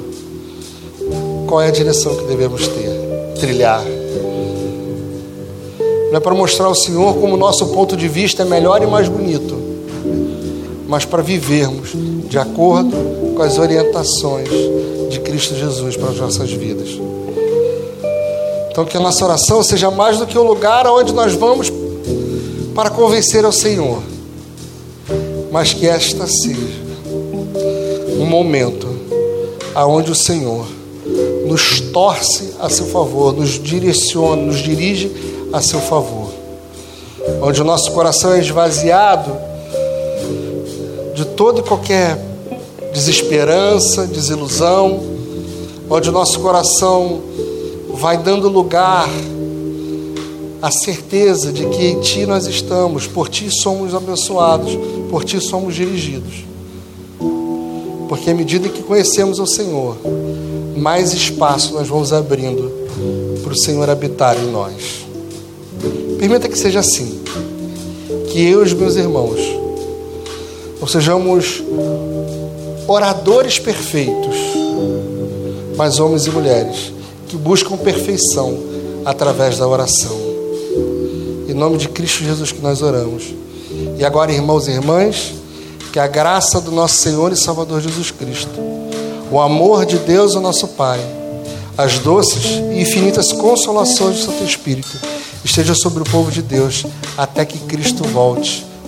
qual 1.46 1.62
é 1.62 1.68
a 1.68 1.70
direção 1.70 2.14
que 2.16 2.24
devemos 2.24 2.66
ter, 2.66 2.90
trilhar. 3.38 3.82
Não 6.10 6.16
é 6.16 6.20
para 6.20 6.34
mostrar 6.34 6.66
ao 6.66 6.74
Senhor 6.74 7.14
como 7.16 7.34
o 7.34 7.36
nosso 7.36 7.66
ponto 7.68 7.96
de 7.96 8.08
vista 8.08 8.42
é 8.42 8.44
melhor 8.46 8.82
e 8.82 8.86
mais 8.86 9.08
bonito, 9.08 9.65
mas 10.88 11.04
para 11.04 11.22
vivermos 11.22 11.90
de 12.28 12.38
acordo 12.38 13.34
com 13.34 13.42
as 13.42 13.58
orientações 13.58 14.48
de 15.10 15.20
Cristo 15.20 15.54
Jesus 15.54 15.96
para 15.96 16.10
as 16.10 16.18
nossas 16.18 16.50
vidas. 16.50 16.88
Então, 18.70 18.84
que 18.84 18.96
a 18.96 19.00
nossa 19.00 19.24
oração 19.24 19.62
seja 19.62 19.90
mais 19.90 20.18
do 20.18 20.26
que 20.26 20.36
o 20.36 20.42
lugar 20.42 20.86
aonde 20.86 21.12
nós 21.12 21.32
vamos 21.32 21.72
para 22.74 22.90
convencer 22.90 23.44
ao 23.44 23.52
Senhor, 23.52 24.02
mas 25.50 25.72
que 25.72 25.86
esta 25.86 26.26
seja 26.26 26.84
um 28.18 28.26
momento 28.26 28.86
aonde 29.74 30.10
o 30.10 30.14
Senhor 30.14 30.66
nos 31.46 31.80
torce 31.80 32.54
a 32.58 32.68
seu 32.68 32.86
favor, 32.86 33.32
nos 33.32 33.62
direciona, 33.62 34.42
nos 34.42 34.58
dirige 34.58 35.10
a 35.52 35.62
seu 35.62 35.80
favor. 35.80 36.30
Onde 37.42 37.62
o 37.62 37.64
nosso 37.64 37.92
coração 37.92 38.34
é 38.34 38.40
esvaziado 38.40 39.36
de 41.16 41.24
toda 41.24 41.60
e 41.60 41.62
qualquer 41.62 42.18
desesperança, 42.92 44.06
desilusão, 44.06 45.00
onde 45.88 46.10
o 46.10 46.12
nosso 46.12 46.38
coração 46.40 47.22
vai 47.94 48.18
dando 48.18 48.50
lugar 48.50 49.08
à 50.60 50.70
certeza 50.70 51.50
de 51.50 51.64
que 51.66 51.86
em 51.86 52.00
Ti 52.00 52.26
nós 52.26 52.46
estamos, 52.46 53.06
por 53.06 53.30
Ti 53.30 53.50
somos 53.50 53.94
abençoados, 53.94 54.78
por 55.08 55.24
Ti 55.24 55.40
somos 55.40 55.74
dirigidos. 55.74 56.44
Porque 58.10 58.30
à 58.30 58.34
medida 58.34 58.68
que 58.68 58.82
conhecemos 58.82 59.38
o 59.38 59.46
Senhor, 59.46 59.96
mais 60.76 61.14
espaço 61.14 61.72
nós 61.72 61.88
vamos 61.88 62.12
abrindo 62.12 62.70
para 63.42 63.54
o 63.54 63.56
Senhor 63.56 63.88
habitar 63.88 64.36
em 64.36 64.50
nós. 64.50 65.06
Permita 66.18 66.46
que 66.46 66.58
seja 66.58 66.80
assim. 66.80 67.20
Que 68.28 68.50
eu 68.50 68.60
e 68.60 68.64
os 68.64 68.74
meus 68.74 68.96
irmãos 68.96 69.65
não 70.86 70.92
sejamos 70.92 71.64
oradores 72.86 73.58
perfeitos, 73.58 74.36
mas 75.76 75.98
homens 75.98 76.26
e 76.26 76.30
mulheres 76.30 76.92
que 77.26 77.36
buscam 77.36 77.76
perfeição 77.76 78.56
através 79.04 79.58
da 79.58 79.66
oração. 79.66 80.16
Em 81.48 81.54
nome 81.54 81.76
de 81.76 81.88
Cristo 81.88 82.22
Jesus 82.22 82.52
que 82.52 82.60
nós 82.60 82.82
oramos. 82.82 83.34
E 83.98 84.04
agora, 84.04 84.32
irmãos 84.32 84.68
e 84.68 84.70
irmãs, 84.70 85.34
que 85.92 85.98
a 85.98 86.06
graça 86.06 86.60
do 86.60 86.70
nosso 86.70 86.98
Senhor 86.98 87.32
e 87.32 87.36
Salvador 87.36 87.80
Jesus 87.80 88.12
Cristo, 88.12 88.54
o 89.28 89.40
amor 89.40 89.86
de 89.86 89.98
Deus, 89.98 90.36
o 90.36 90.40
nosso 90.40 90.68
Pai, 90.68 91.00
as 91.76 91.98
doces 91.98 92.44
e 92.72 92.80
infinitas 92.80 93.32
consolações 93.32 94.18
do 94.18 94.22
Santo 94.22 94.44
Espírito 94.44 95.00
esteja 95.44 95.74
sobre 95.74 96.04
o 96.04 96.06
povo 96.06 96.30
de 96.30 96.42
Deus 96.42 96.86
até 97.18 97.44
que 97.44 97.58
Cristo 97.58 98.04
volte. 98.04 98.75